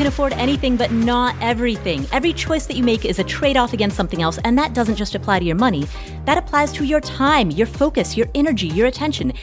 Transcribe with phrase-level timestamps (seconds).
[0.00, 2.06] can afford anything, but not everything.
[2.10, 4.96] Every choice that you make is a trade off against something else, and that doesn't
[4.96, 5.86] just apply to your money.
[6.24, 9.34] That applies to your time, your focus, your energy, your attention.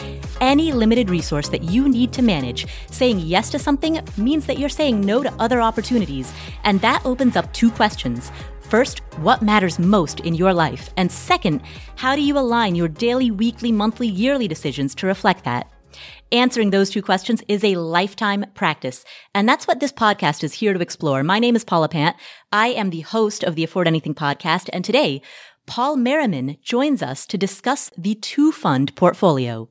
[0.42, 2.66] Any limited resource that you need to manage.
[2.90, 6.34] Saying yes to something means that you're saying no to other opportunities,
[6.64, 8.32] and that opens up two questions.
[8.62, 10.90] First, what matters most in your life?
[10.98, 11.62] And second,
[11.98, 15.72] how do you align your daily, weekly, monthly, yearly decisions to reflect that?
[16.32, 19.06] Answering those two questions is a lifetime practice.
[19.34, 21.24] And that's what this podcast is here to explore.
[21.24, 22.16] My name is Paula Pant.
[22.52, 24.70] I am the host of the Afford Anything podcast.
[24.74, 25.22] And today,
[25.66, 29.70] Paul Merriman joins us to discuss the two fund portfolio.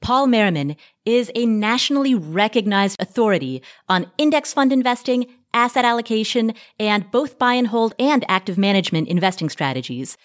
[0.00, 7.38] Paul Merriman is a nationally recognized authority on index fund investing, asset allocation, and both
[7.38, 10.16] buy and hold and active management investing strategies.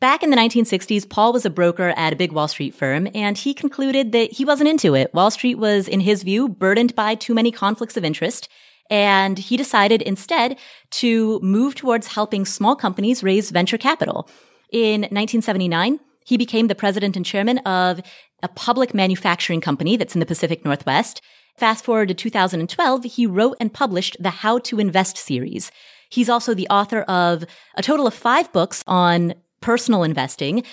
[0.00, 3.36] Back in the 1960s, Paul was a broker at a big Wall Street firm, and
[3.36, 5.12] he concluded that he wasn't into it.
[5.12, 8.48] Wall Street was, in his view, burdened by too many conflicts of interest.
[8.88, 10.58] And he decided instead
[10.92, 14.26] to move towards helping small companies raise venture capital.
[14.72, 18.00] In 1979, he became the president and chairman of
[18.42, 21.20] a public manufacturing company that's in the Pacific Northwest.
[21.58, 25.70] Fast forward to 2012, he wrote and published the How to Invest series.
[26.08, 27.44] He's also the author of
[27.76, 30.64] a total of five books on personal investing.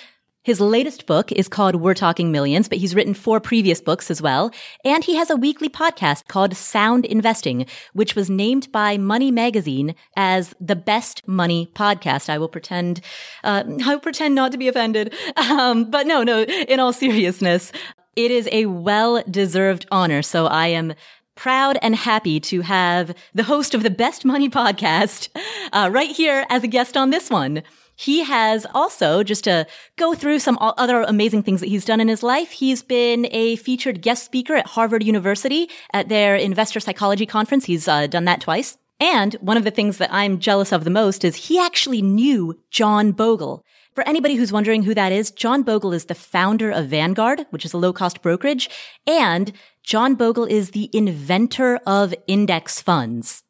[0.48, 4.22] His latest book is called We're Talking Millions, but he's written four previous books as
[4.22, 4.50] well.
[4.82, 9.94] And he has a weekly podcast called Sound Investing, which was named by Money Magazine
[10.16, 12.30] as the best money podcast.
[12.30, 13.02] I will pretend,
[13.44, 15.12] uh, I will pretend not to be offended.
[15.36, 17.70] Um, but no, no, in all seriousness,
[18.16, 20.22] it is a well deserved honor.
[20.22, 20.94] So I am
[21.34, 25.28] proud and happy to have the host of the best money podcast,
[25.72, 27.62] uh, right here as a guest on this one.
[27.98, 32.06] He has also, just to go through some other amazing things that he's done in
[32.06, 37.26] his life, he's been a featured guest speaker at Harvard University at their investor psychology
[37.26, 37.64] conference.
[37.64, 38.78] He's uh, done that twice.
[39.00, 42.60] And one of the things that I'm jealous of the most is he actually knew
[42.70, 43.64] John Bogle.
[43.96, 47.64] For anybody who's wondering who that is, John Bogle is the founder of Vanguard, which
[47.64, 48.70] is a low cost brokerage,
[49.08, 49.52] and
[49.82, 53.42] John Bogle is the inventor of index funds.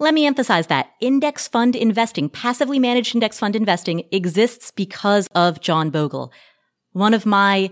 [0.00, 5.60] Let me emphasize that index fund investing, passively managed index fund investing exists because of
[5.60, 6.32] John Bogle.
[6.92, 7.70] One of my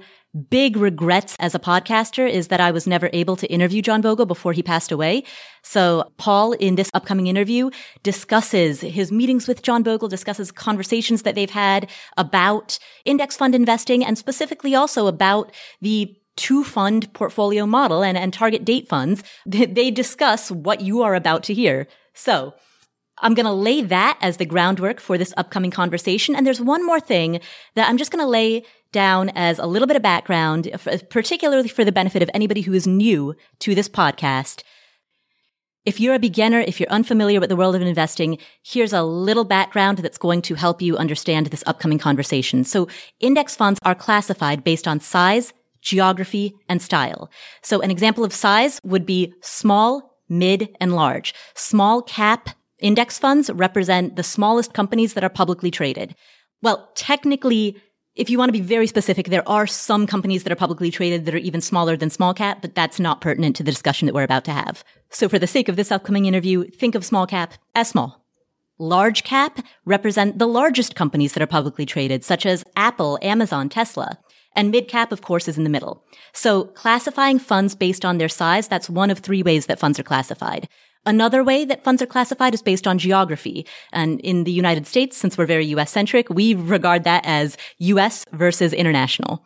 [0.50, 4.26] big regrets as a podcaster is that I was never able to interview John Bogle
[4.26, 5.24] before he passed away.
[5.62, 7.70] So Paul in this upcoming interview
[8.02, 11.88] discusses his meetings with John Bogle, discusses conversations that they've had
[12.18, 15.50] about index fund investing and specifically also about
[15.80, 19.22] the two fund portfolio model and, and target date funds.
[19.46, 21.88] They discuss what you are about to hear.
[22.18, 22.54] So
[23.18, 26.34] I'm going to lay that as the groundwork for this upcoming conversation.
[26.34, 27.40] And there's one more thing
[27.74, 30.68] that I'm just going to lay down as a little bit of background,
[31.10, 34.62] particularly for the benefit of anybody who is new to this podcast.
[35.84, 39.44] If you're a beginner, if you're unfamiliar with the world of investing, here's a little
[39.44, 42.64] background that's going to help you understand this upcoming conversation.
[42.64, 42.88] So
[43.20, 47.30] index funds are classified based on size, geography, and style.
[47.62, 51.34] So an example of size would be small, mid, and large.
[51.54, 56.14] Small cap index funds represent the smallest companies that are publicly traded.
[56.62, 57.76] Well, technically,
[58.14, 61.24] if you want to be very specific, there are some companies that are publicly traded
[61.24, 64.14] that are even smaller than small cap, but that's not pertinent to the discussion that
[64.14, 64.82] we're about to have.
[65.10, 68.24] So for the sake of this upcoming interview, think of small cap as small.
[68.80, 74.18] Large cap represent the largest companies that are publicly traded, such as Apple, Amazon, Tesla.
[74.58, 76.02] And mid cap, of course, is in the middle.
[76.32, 80.02] So classifying funds based on their size, that's one of three ways that funds are
[80.02, 80.68] classified.
[81.06, 83.64] Another way that funds are classified is based on geography.
[83.92, 88.24] And in the United States, since we're very US centric, we regard that as US
[88.32, 89.44] versus international.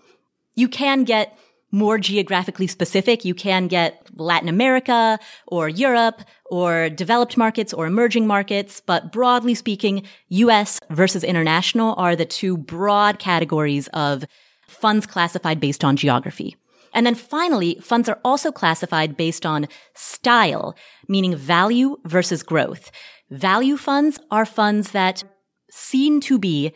[0.55, 1.39] You can get
[1.71, 3.23] more geographically specific.
[3.23, 8.81] You can get Latin America or Europe or developed markets or emerging markets.
[8.81, 14.25] But broadly speaking, US versus international are the two broad categories of
[14.73, 16.57] funds classified based on geography.
[16.95, 20.77] And then finally, funds are also classified based on style,
[21.09, 22.91] meaning value versus growth.
[23.31, 25.25] Value funds are funds that
[25.71, 26.73] seem to be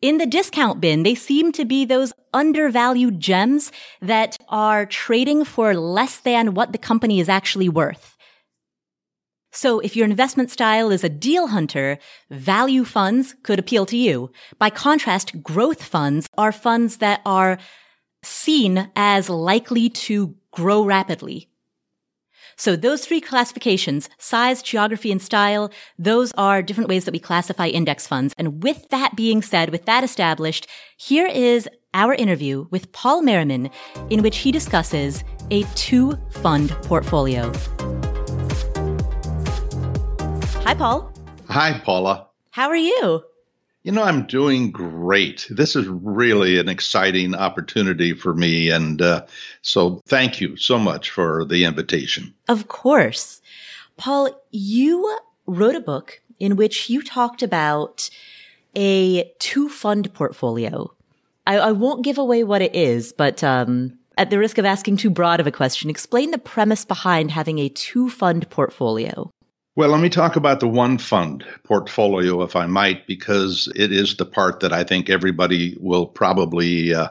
[0.00, 1.02] in the discount bin.
[1.02, 6.78] They seem to be those undervalued gems that are trading for less than what the
[6.78, 8.16] company is actually worth.
[9.50, 11.98] So if your investment style is a deal hunter,
[12.30, 14.30] value funds could appeal to you.
[14.58, 17.58] By contrast, growth funds are funds that are
[18.22, 21.48] seen as likely to grow rapidly.
[22.56, 27.68] So those three classifications, size, geography, and style, those are different ways that we classify
[27.68, 28.34] index funds.
[28.36, 30.66] And with that being said, with that established,
[30.96, 33.70] here is our interview with Paul Merriman,
[34.10, 35.22] in which he discusses
[35.52, 37.52] a two fund portfolio.
[40.68, 41.10] Hi, Paul.
[41.48, 42.26] Hi, Paula.
[42.50, 43.24] How are you?
[43.84, 45.46] You know, I'm doing great.
[45.48, 48.68] This is really an exciting opportunity for me.
[48.68, 49.24] And uh,
[49.62, 52.34] so thank you so much for the invitation.
[52.48, 53.40] Of course.
[53.96, 58.10] Paul, you wrote a book in which you talked about
[58.76, 60.92] a two fund portfolio.
[61.46, 64.98] I, I won't give away what it is, but um, at the risk of asking
[64.98, 69.30] too broad of a question, explain the premise behind having a two fund portfolio.
[69.78, 74.16] Well, let me talk about the one fund portfolio, if I might, because it is
[74.16, 77.10] the part that I think everybody will probably uh,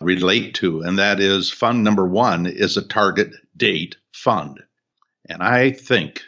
[0.00, 0.80] relate to.
[0.80, 4.60] And that is fund number one is a target date fund.
[5.28, 6.22] And I think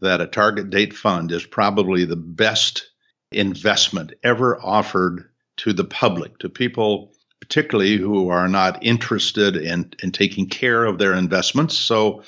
[0.00, 2.88] that a target date fund is probably the best
[3.30, 5.28] investment ever offered
[5.58, 10.96] to the public, to people particularly who are not interested in, in taking care of
[10.96, 11.76] their investments.
[11.76, 12.22] So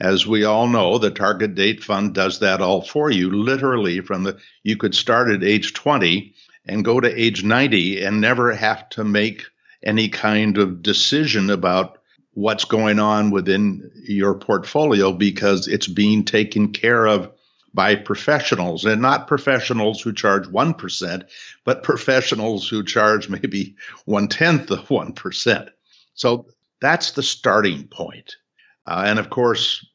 [0.00, 4.24] as we all know, the target date fund does that all for you, literally from
[4.24, 6.34] the, you could start at age 20
[6.66, 9.44] and go to age 90 and never have to make
[9.82, 11.98] any kind of decision about
[12.32, 17.30] what's going on within your portfolio because it's being taken care of
[17.72, 21.24] by professionals and not professionals who charge 1%,
[21.64, 25.68] but professionals who charge maybe one tenth of 1%.
[26.14, 26.46] So
[26.80, 28.36] that's the starting point.
[28.86, 29.86] Uh, and of course,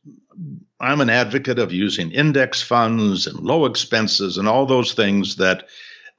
[0.80, 5.68] I'm an advocate of using index funds and low expenses and all those things that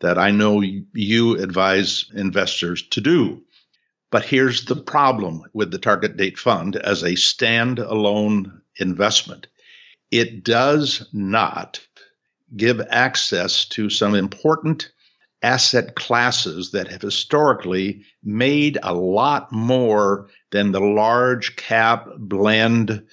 [0.01, 3.43] that I know you advise investors to do.
[4.11, 9.47] But here's the problem with the target date fund as a standalone investment.
[10.11, 11.81] It does not
[12.57, 14.91] give access to some important
[15.43, 23.07] asset classes that have historically made a lot more than the large cap blend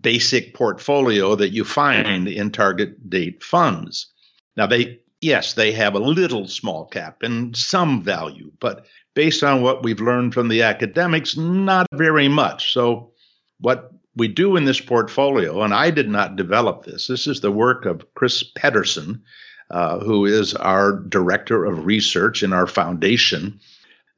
[0.00, 4.06] basic portfolio that you find in target date funds.
[4.56, 9.62] Now they yes, they have a little small cap and some value, but based on
[9.62, 12.72] what we've learned from the academics, not very much.
[12.72, 13.12] So
[13.58, 17.06] what we do in this portfolio, and I did not develop this.
[17.06, 19.22] This is the work of Chris Pedersen,
[19.70, 23.60] uh, who is our director of research in our foundation.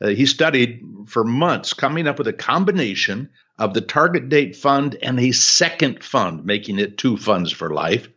[0.01, 4.97] Uh, he studied for months, coming up with a combination of the target date fund
[5.01, 8.09] and a second fund, making it two funds for life,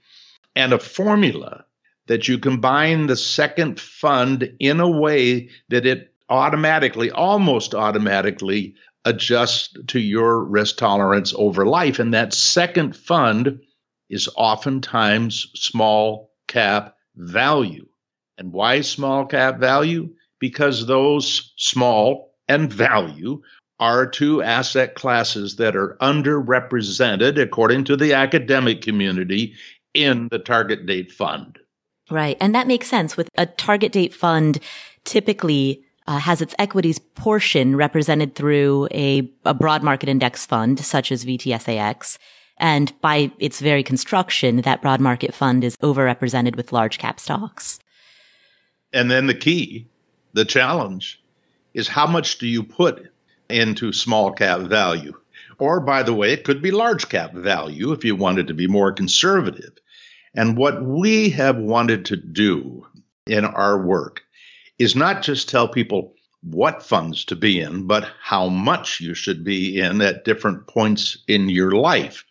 [0.56, 1.66] and a formula
[2.08, 9.74] that you combine the second fund in a way that it automatically, almost automatically, adjusts
[9.88, 12.00] to your risk tolerance over life.
[12.00, 13.62] And that second fund
[14.10, 17.88] is oftentimes small cap value.
[18.38, 20.16] And why small cap value?
[20.40, 23.42] Because those small and value
[23.80, 29.54] are two asset classes that are underrepresented, according to the academic community,
[29.94, 31.58] in the target date fund.
[32.12, 32.38] Right.
[32.40, 34.60] And that makes sense with a target date fund
[35.06, 41.12] typically uh, has its equities portion represented through a, a broad market index fund such
[41.12, 42.18] as VTSAX.
[42.58, 47.80] And by its very construction, that broad market fund is overrepresented with large cap stocks.
[48.92, 49.88] And then the key,
[50.34, 51.22] the challenge
[51.74, 53.12] is how much do you put
[53.50, 55.14] into small cap value?
[55.58, 58.68] Or, by the way, it could be large cap value if you wanted to be
[58.68, 59.74] more conservative.
[60.34, 62.86] And what we have wanted to do
[63.26, 64.22] in our work
[64.78, 69.44] is not just tell people what funds to be in, but how much you should
[69.44, 72.26] be in at different points in your life.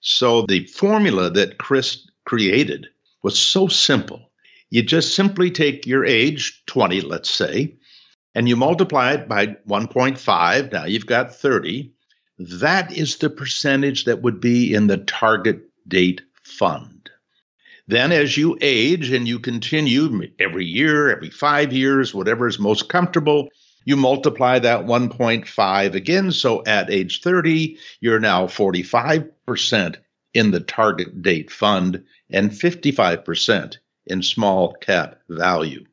[0.00, 2.88] So the formula that Chris created
[3.22, 4.30] was so simple.
[4.70, 7.76] You just simply take your age, 20, let's say,
[8.34, 10.72] and you multiply it by 1.5.
[10.72, 11.92] Now you've got 30.
[12.38, 17.10] That is the percentage that would be in the target date fund.
[17.88, 22.88] Then, as you age and you continue every year, every five years, whatever is most
[22.88, 23.48] comfortable,
[23.84, 26.32] you multiply that 1.5 again.
[26.32, 29.96] So at age 30, you're now 45%
[30.34, 33.76] in the target date fund and 55%
[34.06, 35.84] in small cap value.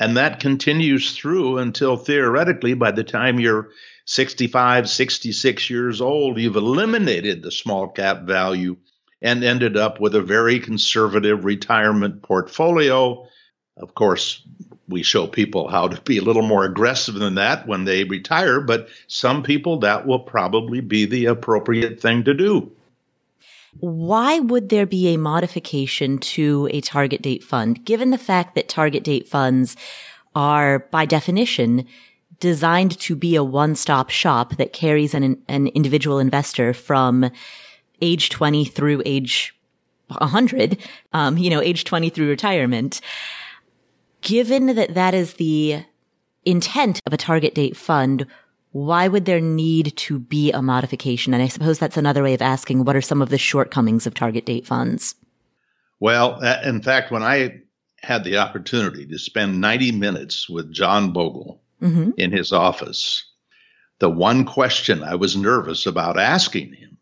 [0.00, 3.70] And that continues through until theoretically, by the time you're
[4.06, 8.76] 65, 66 years old, you've eliminated the small cap value
[9.22, 13.26] and ended up with a very conservative retirement portfolio.
[13.76, 14.46] Of course,
[14.88, 18.60] we show people how to be a little more aggressive than that when they retire,
[18.60, 22.72] but some people that will probably be the appropriate thing to do.
[23.80, 28.68] Why would there be a modification to a target date fund, given the fact that
[28.68, 29.76] target date funds
[30.34, 31.86] are, by definition,
[32.40, 37.30] designed to be a one-stop shop that carries an, an individual investor from
[38.00, 39.54] age 20 through age
[40.08, 40.78] 100,
[41.12, 43.00] um, you know, age 20 through retirement.
[44.20, 45.84] Given that that is the
[46.44, 48.26] intent of a target date fund,
[48.74, 51.32] why would there need to be a modification?
[51.32, 54.14] And I suppose that's another way of asking what are some of the shortcomings of
[54.14, 55.14] target date funds?
[56.00, 57.60] Well, in fact, when I
[58.02, 62.10] had the opportunity to spend 90 minutes with John Bogle mm-hmm.
[62.16, 63.24] in his office,
[64.00, 66.98] the one question I was nervous about asking him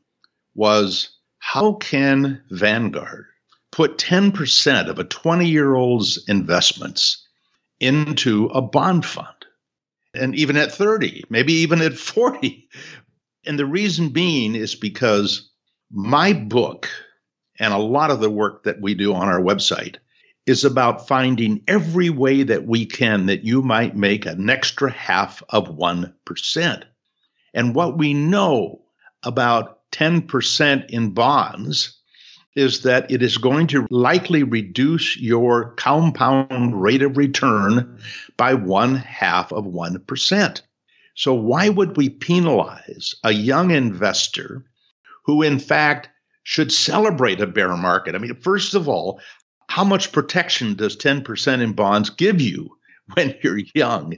[0.55, 3.25] was how can Vanguard
[3.71, 7.27] put 10% of a 20 year old's investments
[7.81, 9.42] into a bond fund?
[10.15, 12.69] And even at 30, maybe even at 40.
[13.47, 15.51] And the reason being is because
[15.91, 16.89] my book
[17.59, 19.97] and a lot of the work that we do on our website
[20.47, 25.43] is about finding every way that we can that you might make an extra half
[25.49, 26.83] of 1%.
[27.55, 28.83] And what we know
[29.23, 32.02] about 10% in bonds
[32.55, 37.99] is that it is going to likely reduce your compound rate of return
[38.37, 40.61] by one half of 1%.
[41.15, 44.65] So, why would we penalize a young investor
[45.25, 46.09] who, in fact,
[46.43, 48.15] should celebrate a bear market?
[48.15, 49.21] I mean, first of all,
[49.69, 52.77] how much protection does 10% in bonds give you
[53.15, 54.15] when you're young?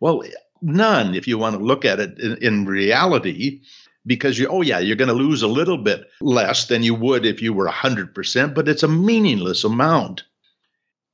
[0.00, 0.22] Well,
[0.62, 3.60] none if you want to look at it in, in reality
[4.06, 7.26] because you oh yeah you're going to lose a little bit less than you would
[7.26, 10.24] if you were 100% but it's a meaningless amount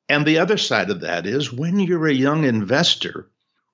[0.09, 3.29] and the other side of that is when you're a young investor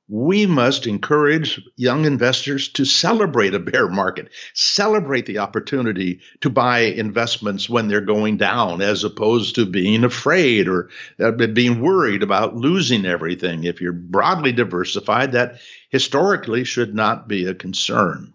[0.08, 6.80] we must encourage young investors to celebrate a bear market, celebrate the opportunity to buy
[6.80, 10.88] investments when they're going down, as opposed to being afraid or
[11.20, 13.64] uh, being worried about losing everything.
[13.64, 15.60] If you're broadly diversified, that
[15.90, 18.32] historically should not be a concern.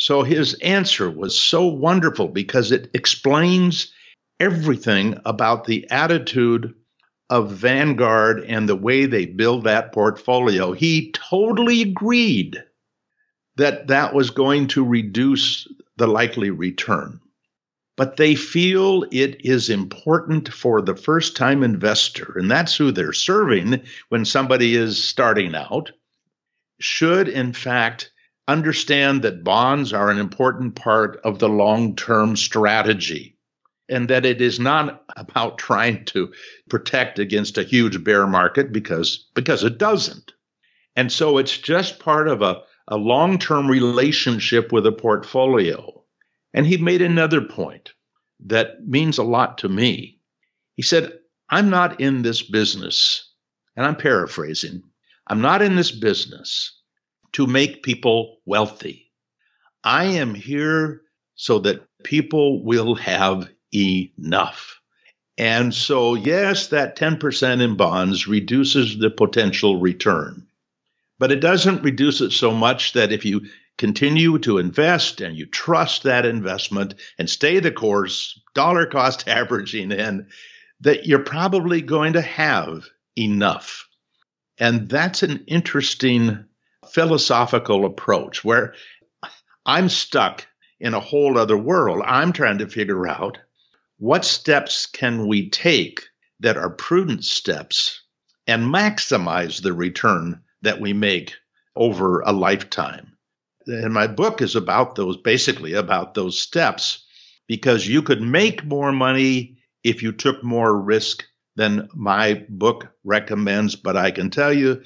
[0.00, 3.92] So his answer was so wonderful because it explains
[4.40, 6.74] everything about the attitude
[7.28, 10.72] of Vanguard and the way they build that portfolio.
[10.72, 12.64] He totally agreed
[13.56, 17.20] that that was going to reduce the likely return.
[17.98, 23.12] But they feel it is important for the first time investor, and that's who they're
[23.12, 25.92] serving when somebody is starting out,
[26.78, 28.09] should in fact
[28.52, 33.36] understand that bonds are an important part of the long term strategy
[33.88, 36.32] and that it is not about trying to
[36.68, 40.32] protect against a huge bear market because because it doesn't.
[40.96, 46.02] And so it's just part of a, a long-term relationship with a portfolio.
[46.52, 47.92] And he made another point
[48.46, 50.18] that means a lot to me.
[50.74, 53.32] He said, I'm not in this business,
[53.76, 54.82] and I'm paraphrasing,
[55.26, 56.79] I'm not in this business
[57.32, 59.10] to make people wealthy.
[59.84, 61.02] I am here
[61.34, 64.80] so that people will have enough.
[65.38, 70.46] And so, yes, that 10% in bonds reduces the potential return,
[71.18, 73.46] but it doesn't reduce it so much that if you
[73.78, 79.92] continue to invest and you trust that investment and stay the course, dollar cost averaging
[79.92, 80.28] in,
[80.80, 82.84] that you're probably going to have
[83.16, 83.88] enough.
[84.58, 86.44] And that's an interesting
[86.92, 88.74] philosophical approach where
[89.64, 90.46] I'm stuck
[90.80, 92.02] in a whole other world.
[92.04, 93.38] I'm trying to figure out
[93.98, 96.02] what steps can we take
[96.40, 98.02] that are prudent steps
[98.46, 101.34] and maximize the return that we make
[101.76, 103.16] over a lifetime?
[103.66, 107.04] And my book is about those, basically about those steps,
[107.46, 111.24] because you could make more money if you took more risk
[111.56, 113.76] than my book recommends.
[113.76, 114.82] But I can tell you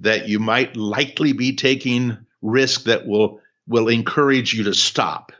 [0.00, 5.32] that you might likely be taking risk that will will encourage you to stop,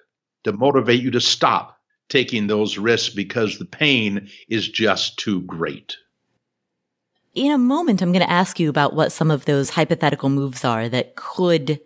[0.44, 5.96] to motivate you to stop taking those risks because the pain is just too great.
[7.34, 10.64] In a moment, I'm going to ask you about what some of those hypothetical moves
[10.64, 11.80] are that could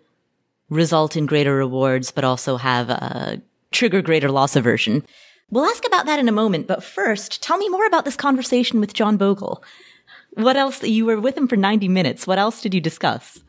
[0.69, 5.03] result in greater rewards, but also have a trigger greater loss aversion.
[5.49, 8.79] We'll ask about that in a moment, but first, tell me more about this conversation
[8.79, 9.63] with John Bogle.
[10.31, 10.83] What else?
[10.83, 12.27] You were with him for 90 minutes.
[12.27, 13.39] What else did you discuss?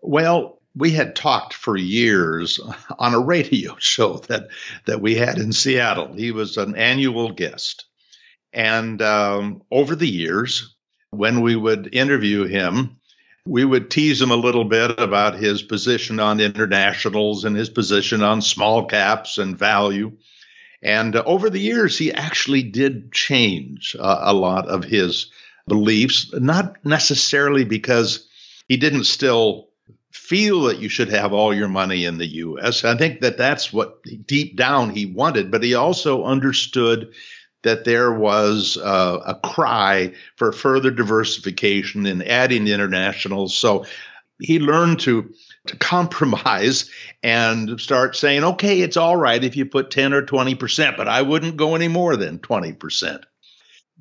[0.00, 2.60] Well, we had talked for years
[2.98, 4.48] on a radio show that
[4.86, 6.12] that we had in Seattle.
[6.12, 7.86] He was an annual guest,
[8.52, 10.74] and um, over the years,
[11.10, 12.96] when we would interview him,
[13.46, 18.22] we would tease him a little bit about his position on internationals and his position
[18.22, 20.12] on small caps and value.
[20.82, 25.30] And uh, over the years, he actually did change uh, a lot of his
[25.66, 28.28] beliefs, not necessarily because
[28.68, 29.68] he didn't still
[30.10, 32.84] feel that you should have all your money in the US.
[32.84, 37.12] I think that that's what deep down he wanted, but he also understood
[37.62, 43.56] that there was uh, a cry for further diversification and adding internationals.
[43.56, 43.86] So
[44.40, 45.32] he learned to
[45.66, 46.90] to compromise
[47.22, 51.22] and start saying, okay, it's all right if you put 10 or 20%, but I
[51.22, 53.22] wouldn't go any more than 20%.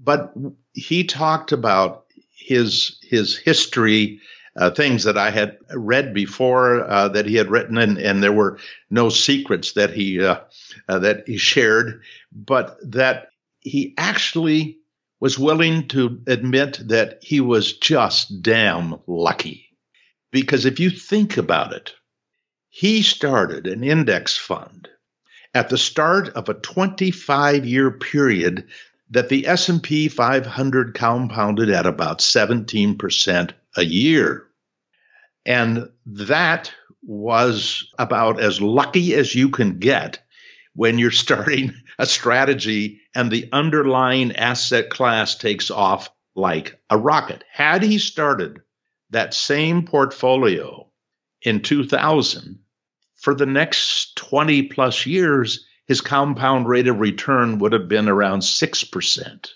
[0.03, 0.33] But
[0.73, 2.05] he talked about
[2.35, 4.21] his his history
[4.55, 8.33] uh, things that I had read before uh, that he had written, and, and, there
[8.33, 10.41] were no secrets that he uh,
[10.89, 12.01] uh, that he shared,
[12.33, 13.29] but that
[13.61, 14.79] he actually
[15.21, 19.69] was willing to admit that he was just damn lucky.
[20.31, 21.93] Because if you think about it,
[22.69, 24.89] he started an index fund
[25.53, 28.67] at the start of a 25 year period
[29.11, 34.47] that the S&P 500 compounded at about 17% a year.
[35.45, 36.71] And that
[37.03, 40.19] was about as lucky as you can get
[40.73, 47.43] when you're starting a strategy and the underlying asset class takes off like a rocket.
[47.51, 48.61] Had he started
[49.09, 50.89] that same portfolio
[51.41, 52.59] in 2000,
[53.17, 58.39] for the next 20 plus years, his compound rate of return would have been around
[58.39, 59.49] 6%.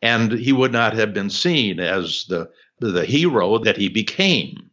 [0.00, 4.70] And he would not have been seen as the, the hero that he became.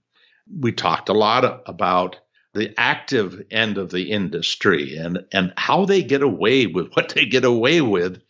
[0.56, 2.18] We talked a lot about
[2.54, 7.26] the active end of the industry and, and how they get away with what they
[7.26, 8.22] get away with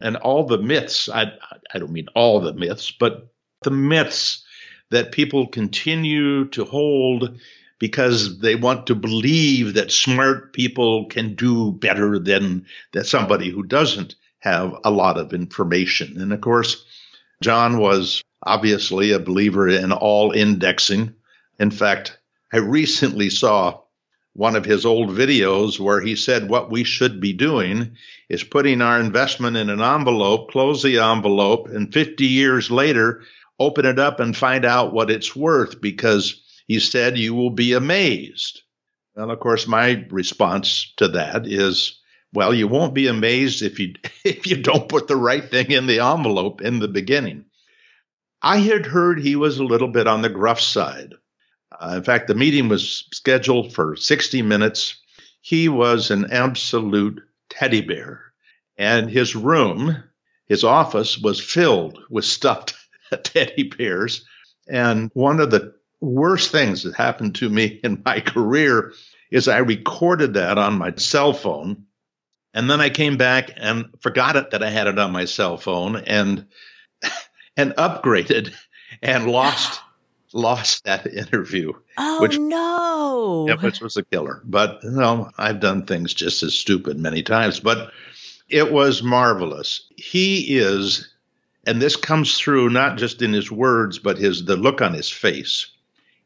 [0.00, 1.08] and all the myths.
[1.08, 1.34] I,
[1.72, 4.44] I don't mean all the myths, but the myths
[4.90, 7.38] that people continue to hold
[7.84, 13.62] because they want to believe that smart people can do better than that somebody who
[13.62, 16.18] doesn't have a lot of information.
[16.18, 16.82] And of course,
[17.42, 21.12] John was obviously a believer in all indexing.
[21.58, 22.18] In fact,
[22.54, 23.80] I recently saw
[24.32, 27.98] one of his old videos where he said what we should be doing
[28.30, 33.24] is putting our investment in an envelope, close the envelope, and 50 years later,
[33.58, 37.72] open it up and find out what it's worth because he said you will be
[37.72, 38.62] amazed.
[39.14, 42.00] Well, of course, my response to that is,
[42.32, 45.86] well, you won't be amazed if you if you don't put the right thing in
[45.86, 47.44] the envelope in the beginning.
[48.42, 51.14] I had heard he was a little bit on the gruff side.
[51.80, 55.00] Uh, in fact, the meeting was scheduled for 60 minutes.
[55.40, 58.32] He was an absolute teddy bear,
[58.76, 60.02] and his room,
[60.46, 62.74] his office, was filled with stuffed
[63.22, 64.24] teddy bears.
[64.68, 65.74] And one of the
[66.04, 68.92] worst things that happened to me in my career
[69.30, 71.86] is I recorded that on my cell phone.
[72.52, 75.56] And then I came back and forgot it that I had it on my cell
[75.56, 76.46] phone and
[77.56, 78.54] and upgraded
[79.02, 79.80] and lost
[80.32, 81.72] lost that interview.
[81.96, 83.46] Oh which, no!
[83.48, 84.40] Yeah, which was a killer.
[84.44, 87.60] But you know, I've done things just as stupid many times.
[87.60, 87.92] But
[88.48, 89.88] it was marvelous.
[89.96, 91.12] He is,
[91.66, 95.10] and this comes through not just in his words, but his the look on his
[95.10, 95.70] face.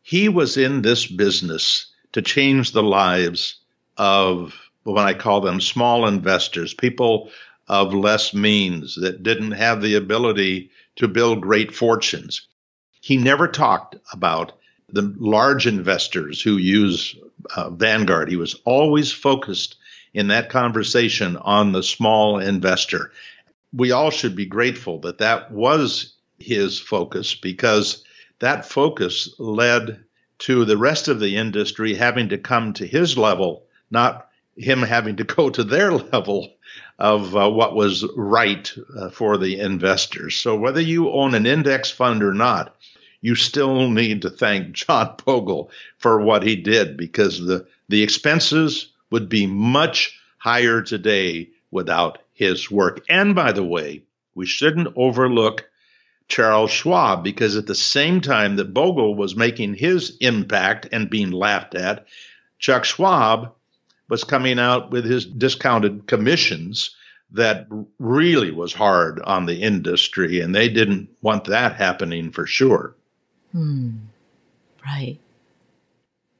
[0.09, 3.57] He was in this business to change the lives
[3.99, 7.31] of what I call them small investors, people
[7.69, 12.41] of less means that didn't have the ability to build great fortunes.
[13.03, 14.53] He never talked about
[14.89, 17.15] the large investors who use
[17.55, 18.31] uh, Vanguard.
[18.31, 19.77] He was always focused
[20.15, 23.13] in that conversation on the small investor.
[23.75, 28.05] We all should be grateful that that was his focus because
[28.41, 30.05] that focus led
[30.39, 35.17] to the rest of the industry having to come to his level, not him having
[35.17, 36.55] to go to their level
[36.99, 40.37] of uh, what was right uh, for the investors.
[40.37, 42.75] So whether you own an index fund or not,
[43.21, 48.93] you still need to thank John Bogle for what he did because the, the expenses
[49.11, 53.05] would be much higher today without his work.
[53.09, 54.03] And by the way,
[54.35, 55.69] we shouldn't overlook
[56.29, 61.31] Charles Schwab because at the same time that Bogle was making his impact and being
[61.31, 62.07] laughed at,
[62.59, 63.53] Chuck Schwab
[64.09, 66.95] was coming out with his discounted commissions
[67.33, 67.67] that
[67.99, 72.95] really was hard on the industry, and they didn't want that happening for sure.
[73.53, 73.97] Hmm.
[74.85, 75.19] Right.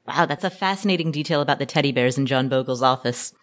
[0.07, 3.33] Wow, that's a fascinating detail about the teddy bears in John Bogle's office.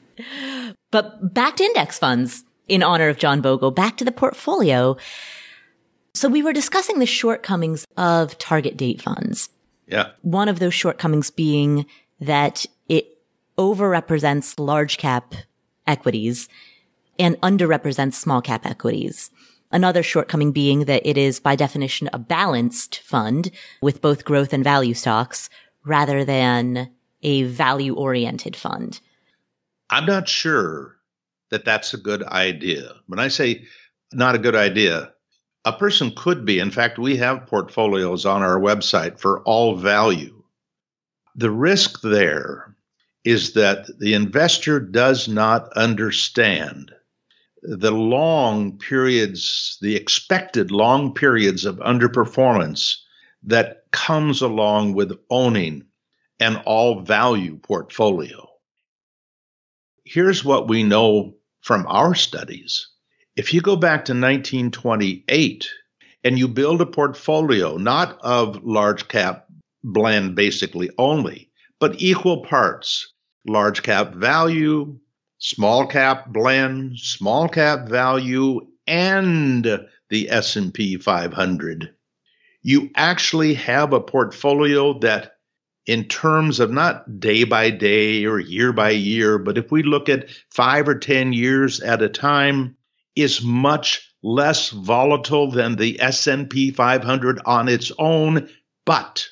[0.90, 4.98] but back to index funds in honor of John Bogle, back to the portfolio.
[6.18, 9.50] So we were discussing the shortcomings of target date funds.
[9.86, 10.08] Yeah.
[10.22, 11.86] One of those shortcomings being
[12.18, 13.18] that it
[13.56, 15.32] overrepresents large cap
[15.86, 16.48] equities
[17.20, 19.30] and underrepresents small cap equities.
[19.70, 24.64] Another shortcoming being that it is by definition a balanced fund with both growth and
[24.64, 25.48] value stocks
[25.84, 26.90] rather than
[27.22, 29.00] a value oriented fund.
[29.88, 30.96] I'm not sure
[31.50, 32.94] that that's a good idea.
[33.06, 33.66] When I say
[34.12, 35.12] not a good idea,
[35.68, 36.58] a person could be.
[36.58, 40.42] In fact, we have portfolios on our website for all value.
[41.36, 42.74] The risk there
[43.22, 46.92] is that the investor does not understand
[47.62, 52.96] the long periods, the expected long periods of underperformance
[53.42, 55.84] that comes along with owning
[56.40, 58.48] an all value portfolio.
[60.04, 62.88] Here's what we know from our studies.
[63.38, 65.70] If you go back to 1928
[66.24, 69.46] and you build a portfolio not of large cap
[69.84, 71.48] blend basically only,
[71.78, 73.12] but equal parts
[73.46, 74.98] large cap value,
[75.38, 81.94] small cap blend, small cap value, and the S&P 500.
[82.62, 85.36] You actually have a portfolio that
[85.86, 90.08] in terms of not day by day or year by year, but if we look
[90.08, 92.74] at 5 or 10 years at a time
[93.22, 98.48] is much less volatile than the S&P 500 on its own,
[98.84, 99.26] but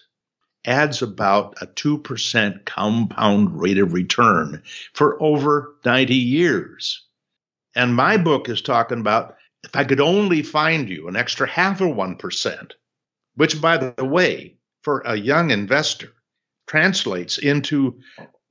[0.64, 4.62] adds about a 2% compound rate of return
[4.94, 7.07] for over 90 years.
[7.75, 11.81] And my book is talking about if I could only find you an extra half
[11.81, 12.72] of 1%,
[13.35, 16.12] which, by the way, for a young investor
[16.66, 18.01] translates into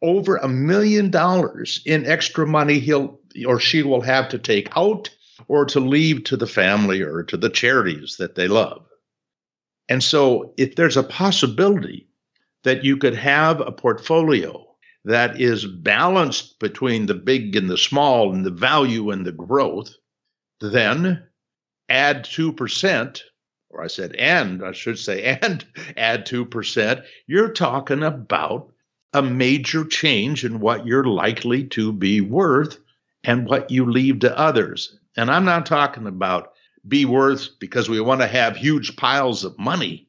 [0.02, 5.10] over a million dollars in extra money he'll or she will have to take out
[5.48, 8.86] or to leave to the family or to the charities that they love.
[9.88, 12.08] And so, if there's a possibility
[12.64, 14.66] that you could have a portfolio
[15.06, 19.94] that is balanced between the big and the small and the value and the growth,
[20.60, 21.24] then
[21.90, 23.22] add 2%,
[23.70, 25.64] or I said, and I should say, and
[25.96, 28.72] add 2%, you're talking about
[29.14, 32.80] a major change in what you're likely to be worth
[33.24, 34.98] and what you leave to others.
[35.18, 36.54] And I'm not talking about
[36.88, 40.08] be worth because we want to have huge piles of money.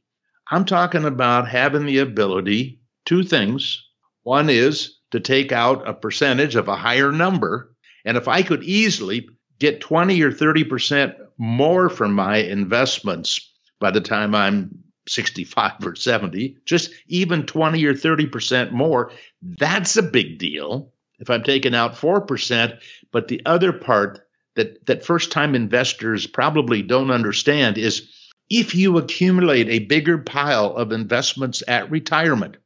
[0.51, 3.83] I'm talking about having the ability, two things.
[4.23, 7.75] One is to take out a percentage of a higher number.
[8.05, 14.01] And if I could easily get 20 or 30% more from my investments by the
[14.01, 20.93] time I'm 65 or 70, just even 20 or 30% more, that's a big deal.
[21.19, 22.79] If I'm taking out 4%,
[23.11, 24.26] but the other part
[24.57, 28.11] that, that first time investors probably don't understand is
[28.51, 32.57] if you accumulate a bigger pile of investments at retirement,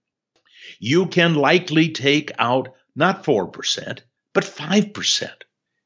[0.78, 4.00] you can likely take out not 4%,
[4.32, 5.30] but 5%,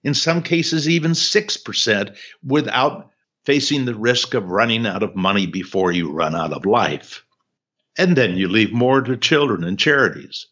[0.02, 3.10] in some cases, even 6%, without
[3.44, 7.24] facing the risk of running out of money before you run out of life.
[7.96, 10.46] And then you leave more to children and charities.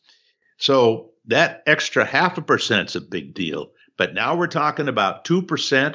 [0.58, 3.72] So that extra half a percent is a big deal.
[4.02, 5.94] But now we're talking about 2%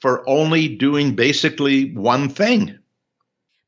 [0.00, 2.78] for only doing basically one thing.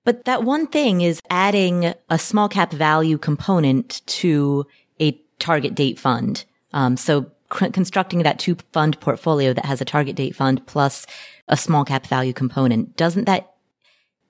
[0.05, 4.67] But that one thing is adding a small cap value component to
[5.03, 6.47] a target date fund.
[6.73, 11.07] Um, so constructing that two fund portfolio that has a target date fund plus
[11.47, 13.53] a small cap value component, doesn't that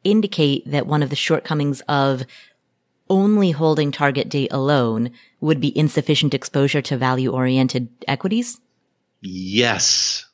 [0.02, 2.24] indicate that one of the shortcomings of
[3.08, 8.60] only holding target date alone would be insufficient exposure to value oriented equities?
[9.24, 10.26] Yes.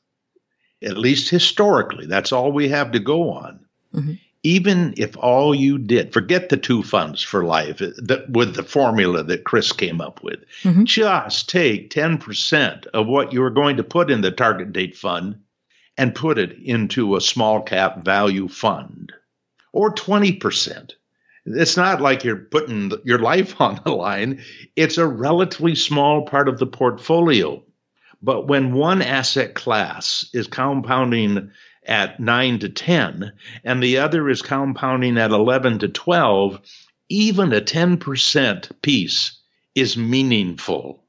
[0.83, 3.61] At least historically, that's all we have to go on.
[3.95, 8.55] Mm-hmm even if all you did, forget the two funds for life uh, that, with
[8.55, 10.85] the formula that Chris came up with, mm-hmm.
[10.85, 15.41] just take 10% of what you are going to put in the target date fund
[15.99, 19.13] and put it into a small cap value fund
[19.73, 20.93] or 20%.
[21.45, 24.43] It's not like you're putting your life on the line.
[24.75, 27.63] It's a relatively small part of the portfolio.
[28.23, 31.51] But when one asset class is compounding
[31.87, 33.33] at 9 to 10,
[33.65, 36.61] and the other is compounding at 11 to 12,
[37.09, 39.39] even a 10% piece
[39.75, 41.03] is meaningful.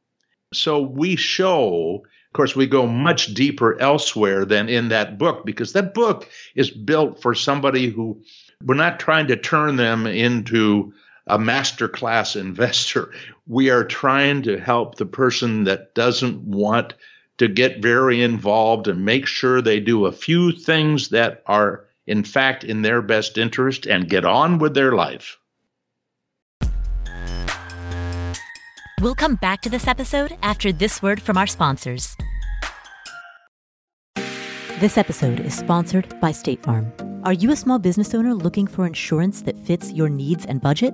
[0.53, 5.73] So we show, of course, we go much deeper elsewhere than in that book because
[5.73, 8.21] that book is built for somebody who
[8.63, 10.93] we're not trying to turn them into
[11.27, 13.11] a master class investor.
[13.47, 16.93] We are trying to help the person that doesn't want
[17.37, 22.23] to get very involved and make sure they do a few things that are, in
[22.23, 25.37] fact, in their best interest and get on with their life.
[29.01, 32.15] We'll come back to this episode after this word from our sponsors.
[34.79, 36.93] This episode is sponsored by State Farm.
[37.23, 40.93] Are you a small business owner looking for insurance that fits your needs and budget?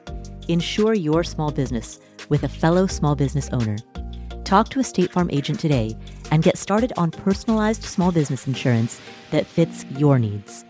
[0.51, 3.77] Insure your small business with a fellow small business owner.
[4.43, 5.95] Talk to a State Farm agent today
[6.29, 10.65] and get started on personalized small business insurance that fits your needs.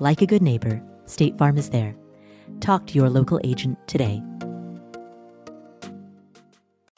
[0.00, 1.96] Like a good neighbor, State Farm is there.
[2.60, 4.22] Talk to your local agent today.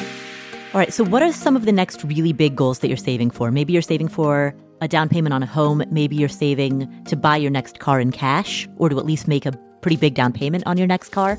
[0.01, 3.31] All right, so what are some of the next really big goals that you're saving
[3.31, 3.53] for?
[3.53, 5.85] Maybe you're saving for a down payment on a home.
[5.88, 9.47] Maybe you're saving to buy your next car in cash or to at least make
[9.47, 11.38] a pretty big down payment on your next car.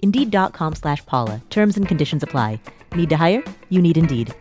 [0.00, 1.42] Indeed.com slash Paula.
[1.50, 2.60] Terms and conditions apply.
[2.94, 3.42] Need to hire?
[3.68, 4.34] You need Indeed.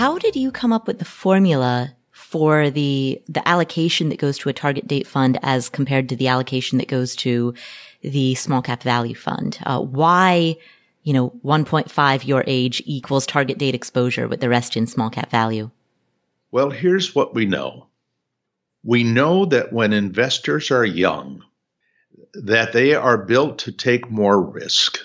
[0.00, 4.48] How did you come up with the formula for the the allocation that goes to
[4.48, 7.52] a target date fund as compared to the allocation that goes to
[8.00, 9.58] the small cap value fund?
[9.66, 10.56] Uh, why,
[11.02, 15.30] you know, 1.5 your age equals target date exposure with the rest in small cap
[15.30, 15.70] value?
[16.52, 17.88] Well, here's what we know.
[18.82, 21.44] We know that when investors are young,
[22.34, 24.98] that they are built to take more risk.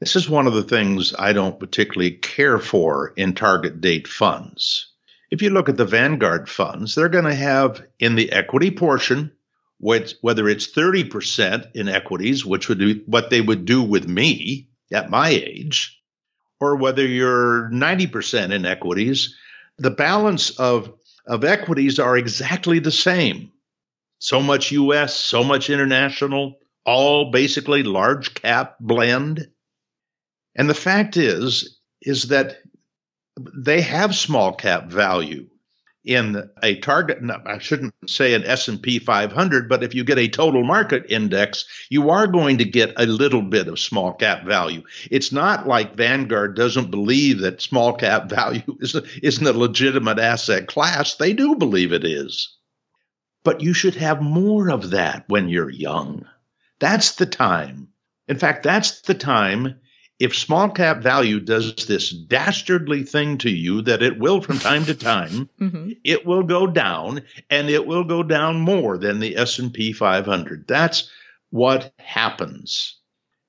[0.00, 4.92] This is one of the things I don't particularly care for in target date funds.
[5.30, 9.32] If you look at the Vanguard funds, they're going to have in the equity portion,
[9.78, 15.10] whether it's 30% in equities, which would be what they would do with me at
[15.10, 16.00] my age,
[16.60, 19.34] or whether you're 90% in equities,
[19.78, 20.92] the balance of
[21.26, 23.50] of equities are exactly the same.
[24.18, 29.48] So much US, so much international, all basically large cap blend.
[30.54, 32.58] And the fact is, is that
[33.36, 35.48] they have small cap value
[36.06, 40.64] in a target i shouldn't say an s&p 500 but if you get a total
[40.64, 44.82] market index you are going to get a little bit of small cap value.
[45.10, 50.68] It's not like vanguard doesn't believe that small cap value is isn't a legitimate asset
[50.68, 51.16] class.
[51.16, 52.54] They do believe it is.
[53.44, 56.26] But you should have more of that when you're young.
[56.80, 57.88] That's the time.
[58.28, 59.80] In fact that's the time
[60.18, 64.84] if small cap value does this dastardly thing to you that it will from time
[64.84, 65.90] to time mm-hmm.
[66.04, 71.10] it will go down and it will go down more than the S&P 500 that's
[71.50, 72.96] what happens.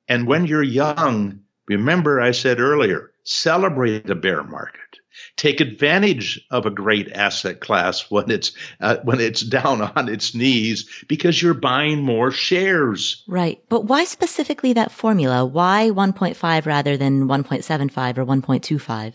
[0.08, 4.87] And when you're young remember i said earlier celebrate the bear market
[5.38, 10.36] take advantage of a great asset class when it's uh, when it's down on its
[10.36, 13.24] knees because you're buying more shares.
[13.28, 13.64] Right.
[13.70, 15.46] But why specifically that formula?
[15.46, 19.14] Why 1.5 rather than 1.75 or 1.25?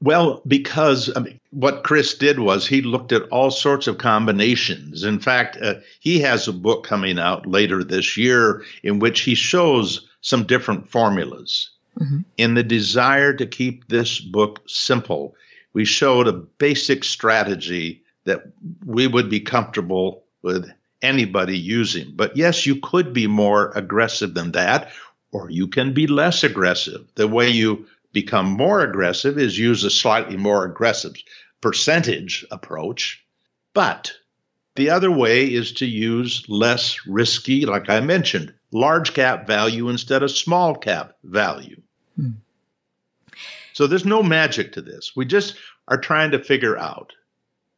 [0.00, 5.04] Well, because I mean, what Chris did was he looked at all sorts of combinations.
[5.04, 9.34] In fact, uh, he has a book coming out later this year in which he
[9.34, 11.70] shows some different formulas.
[12.00, 12.20] Mm-hmm.
[12.36, 15.34] In the desire to keep this book simple,
[15.72, 18.42] we showed a basic strategy that
[18.84, 20.70] we would be comfortable with
[21.02, 22.12] anybody using.
[22.14, 24.92] But yes, you could be more aggressive than that,
[25.32, 27.06] or you can be less aggressive.
[27.14, 31.14] The way you become more aggressive is use a slightly more aggressive
[31.60, 33.22] percentage approach.
[33.74, 34.12] But
[34.76, 40.22] the other way is to use less risky, like I mentioned, large cap value instead
[40.22, 41.80] of small cap value.
[42.16, 42.30] Hmm.
[43.72, 45.12] So there's no magic to this.
[45.16, 45.56] We just
[45.88, 47.12] are trying to figure out.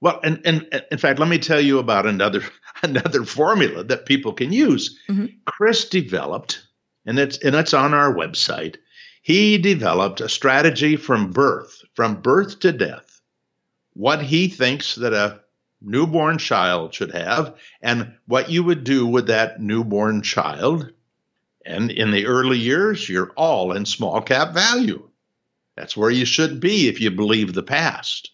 [0.00, 2.42] Well, and, and in fact, let me tell you about another
[2.82, 5.00] another formula that people can use.
[5.08, 5.26] Mm-hmm.
[5.46, 6.66] Chris developed,
[7.06, 8.76] and it's and it's on our website.
[9.22, 13.20] He developed a strategy from birth, from birth to death,
[13.94, 15.40] what he thinks that a
[15.80, 20.92] newborn child should have, and what you would do with that newborn child
[21.66, 25.10] and in the early years, you're all in small cap value.
[25.76, 28.30] That's where you should be if you believe the past.